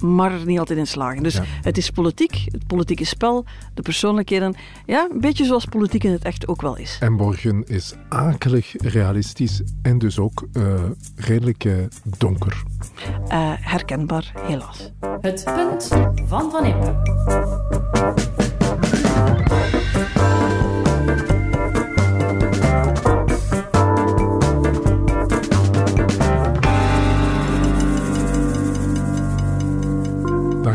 maar 0.03 0.33
er 0.33 0.47
niet 0.47 0.59
altijd 0.59 0.79
in 0.79 0.87
slagen. 0.87 1.23
Dus 1.23 1.35
ja. 1.35 1.43
het 1.62 1.77
is 1.77 1.91
politiek, 1.91 2.45
het 2.51 2.67
politieke 2.67 3.05
spel, 3.05 3.45
de 3.75 3.83
persoonlijkheden. 3.83 4.55
Ja, 4.87 5.09
een 5.12 5.21
beetje 5.21 5.45
zoals 5.45 5.65
politiek 5.65 6.05
in 6.05 6.12
het 6.12 6.25
echt 6.25 6.49
ook 6.49 6.61
wel 6.61 6.77
is. 6.77 6.97
En 7.01 7.17
Borgen 7.17 7.65
is 7.67 7.95
akelig 8.09 8.75
realistisch 8.77 9.62
en 9.83 9.99
dus 9.99 10.19
ook 10.19 10.47
uh, 10.53 10.75
redelijk 11.17 11.65
uh, 11.65 11.75
donker. 12.19 12.62
Uh, 13.29 13.53
herkenbaar, 13.61 14.33
helaas. 14.47 14.91
Het 15.21 15.45
punt 15.45 15.88
van 16.27 16.51
Van 16.51 16.65
Impe. 16.65 17.01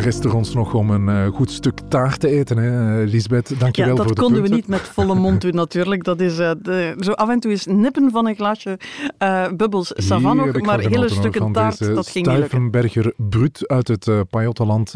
Restaurants 0.08 0.54
nog 0.54 0.74
om 0.74 0.90
een 0.90 1.08
uh, 1.08 1.36
goed 1.36 1.52
stuk 1.52 1.80
taart 1.88 2.20
te 2.20 2.28
eten, 2.28 2.58
hè, 2.58 3.04
Lisbeth. 3.04 3.60
Dank 3.60 3.76
je 3.76 3.82
ja, 3.82 3.88
wel 3.88 3.98
voor 3.98 4.08
de 4.08 4.14
dat 4.14 4.24
konden 4.24 4.42
we 4.42 4.48
niet 4.48 4.68
met 4.68 4.82
volle 4.82 5.16
mond 5.16 5.42
doen, 5.42 5.56
natuurlijk. 5.56 6.04
Dat 6.04 6.20
is 6.20 6.40
uh, 6.40 6.52
de, 6.62 6.96
zo 7.00 7.12
af 7.12 7.30
en 7.30 7.40
toe 7.40 7.52
eens 7.52 7.66
nippen 7.66 8.12
van 8.12 8.28
een 8.28 8.36
glaasje 8.36 8.80
uh, 9.20 9.48
bubbels 9.56 9.92
savan 9.96 10.38
maar 10.62 10.80
hele 10.80 11.10
stukken 11.10 11.52
taart, 11.52 11.96
dat 11.96 12.08
ging 12.08 12.28
niet 12.28 12.38
lukken. 12.72 13.14
Brut 13.30 13.68
uit 13.68 13.88
het 13.88 14.08
uh, 14.08 14.20
Pajottenland. 14.30 14.96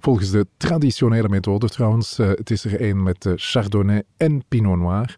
volgens 0.00 0.30
de 0.30 0.46
traditionele 0.56 1.28
methode 1.28 1.68
trouwens. 1.68 2.16
het 2.16 2.50
is 2.50 2.64
er 2.64 2.80
één 2.80 3.02
met 3.02 3.28
Chardonnay 3.36 4.02
en 4.16 4.42
Pinot 4.48 4.78
Noir. 4.78 5.16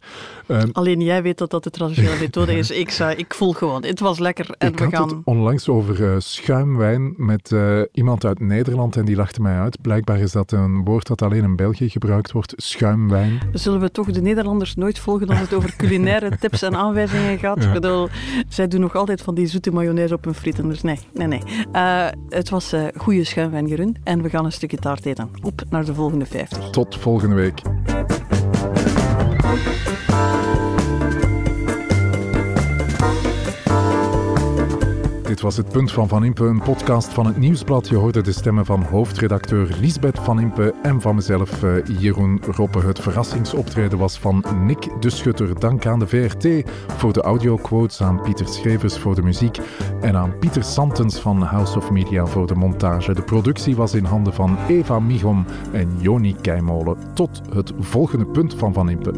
Alleen 0.73 1.01
jij 1.01 1.23
weet 1.23 1.38
dat 1.38 1.51
dat 1.51 1.64
de 1.64 1.71
traditionele 1.71 2.21
methode 2.27 2.57
is. 2.57 2.71
Ik, 2.71 2.90
zei, 2.90 3.16
ik 3.16 3.35
voel 3.35 3.53
gewoon, 3.53 3.85
het 3.85 4.01
was 4.01 4.18
lekker 4.18 4.55
en 4.59 4.68
ik 4.68 4.79
we 4.79 4.88
gaan... 4.88 5.09
het 5.09 5.18
onlangs 5.25 5.68
over 5.68 6.23
schuimwijn 6.23 7.14
met 7.16 7.55
iemand 7.92 8.25
uit 8.25 8.40
Nederland 8.40 8.97
en 8.97 9.05
die 9.05 9.16
lachte 9.23 9.43
mij 9.43 9.59
uit. 9.59 9.81
Blijkbaar 9.81 10.19
is 10.19 10.33
dat 10.33 10.53
een 10.53 10.85
woord 10.85 11.07
dat 11.07 11.23
alleen 11.23 11.43
in 11.43 11.57
België 11.57 11.89
gebruikt 11.89 12.33
wordt, 12.33 12.53
schuimwijn. 12.57 13.39
Zullen 13.53 13.81
we 13.81 13.91
toch 13.91 14.11
de 14.11 14.21
Nederlanders 14.23 14.75
nooit 14.75 14.99
volgen 14.99 15.29
als 15.29 15.39
het 15.39 15.55
over 15.55 15.77
culinaire 15.77 16.37
tips 16.41 16.63
en 16.63 16.77
aanwijzingen 16.77 17.39
gaat? 17.39 17.65
Ik 17.65 17.73
bedoel, 17.73 18.09
zij 18.49 18.69
doen 18.69 18.81
nog 18.81 18.95
altijd 18.95 19.23
van 19.23 19.35
die 19.35 19.47
zoete 19.47 19.71
mayonaise 19.71 20.15
op 20.15 20.25
hun 20.25 20.35
frieten, 20.35 20.69
dus 20.69 20.83
nee, 20.83 20.99
nee, 21.13 21.27
nee. 21.27 21.43
Uh, 21.73 22.07
het 22.29 22.49
was 22.49 22.75
uh, 22.75 22.85
goede 22.97 23.25
schuimwijn, 23.25 23.67
Jeroen, 23.67 23.97
en 24.05 24.23
we 24.23 24.29
gaan 24.29 24.45
een 24.45 24.53
stukje 24.53 24.77
taart 24.77 25.07
eten. 25.07 25.31
Op 25.43 25.63
naar 25.71 25.85
de 25.85 25.95
volgende 25.95 26.27
50. 26.27 26.71
Tot 26.71 26.97
volgende 26.97 27.35
week. 27.35 27.63
Dit 35.33 35.40
was 35.40 35.57
het 35.57 35.68
punt 35.68 35.92
van 35.92 36.09
Van 36.09 36.25
Impe, 36.25 36.45
een 36.45 36.62
podcast 36.62 37.09
van 37.09 37.27
het 37.27 37.37
Nieuwsblad. 37.37 37.88
Je 37.88 37.97
hoorde 37.97 38.21
de 38.21 38.33
stemmen 38.33 38.64
van 38.64 38.83
hoofdredacteur 38.83 39.77
Lisbeth 39.81 40.18
Van 40.18 40.40
Impe 40.40 40.75
en 40.83 41.01
van 41.01 41.14
mezelf, 41.14 41.62
uh, 41.62 41.85
Jeroen 41.99 42.40
Roppe. 42.51 42.79
Het 42.79 43.01
verrassingsoptreden 43.01 43.99
was 43.99 44.18
van 44.18 44.45
Nick 44.64 44.88
de 45.01 45.11
Schutter. 45.11 45.61
Dank 45.61 45.87
aan 45.87 45.99
de 45.99 46.07
VRT 46.07 46.71
voor 46.97 47.12
de 47.12 47.21
audioquotes, 47.21 48.03
aan 48.03 48.21
Pieter 48.23 48.49
Schrevers 48.49 48.99
voor 48.99 49.14
de 49.14 49.23
muziek 49.23 49.59
en 50.01 50.16
aan 50.16 50.38
Pieter 50.38 50.64
Santens 50.64 51.21
van 51.21 51.42
House 51.42 51.77
of 51.77 51.90
Media 51.90 52.27
voor 52.27 52.47
de 52.47 52.55
montage. 52.55 53.14
De 53.14 53.23
productie 53.23 53.77
was 53.77 53.95
in 53.95 54.05
handen 54.05 54.35
van 54.35 54.59
Eva 54.68 55.01
Michom 55.01 55.47
en 55.73 55.97
Joni 55.99 56.37
Keimolen. 56.40 56.97
Tot 57.14 57.42
het 57.55 57.73
volgende 57.79 58.27
punt 58.27 58.55
van 58.55 58.73
Van 58.73 58.90
Impe. 58.90 59.12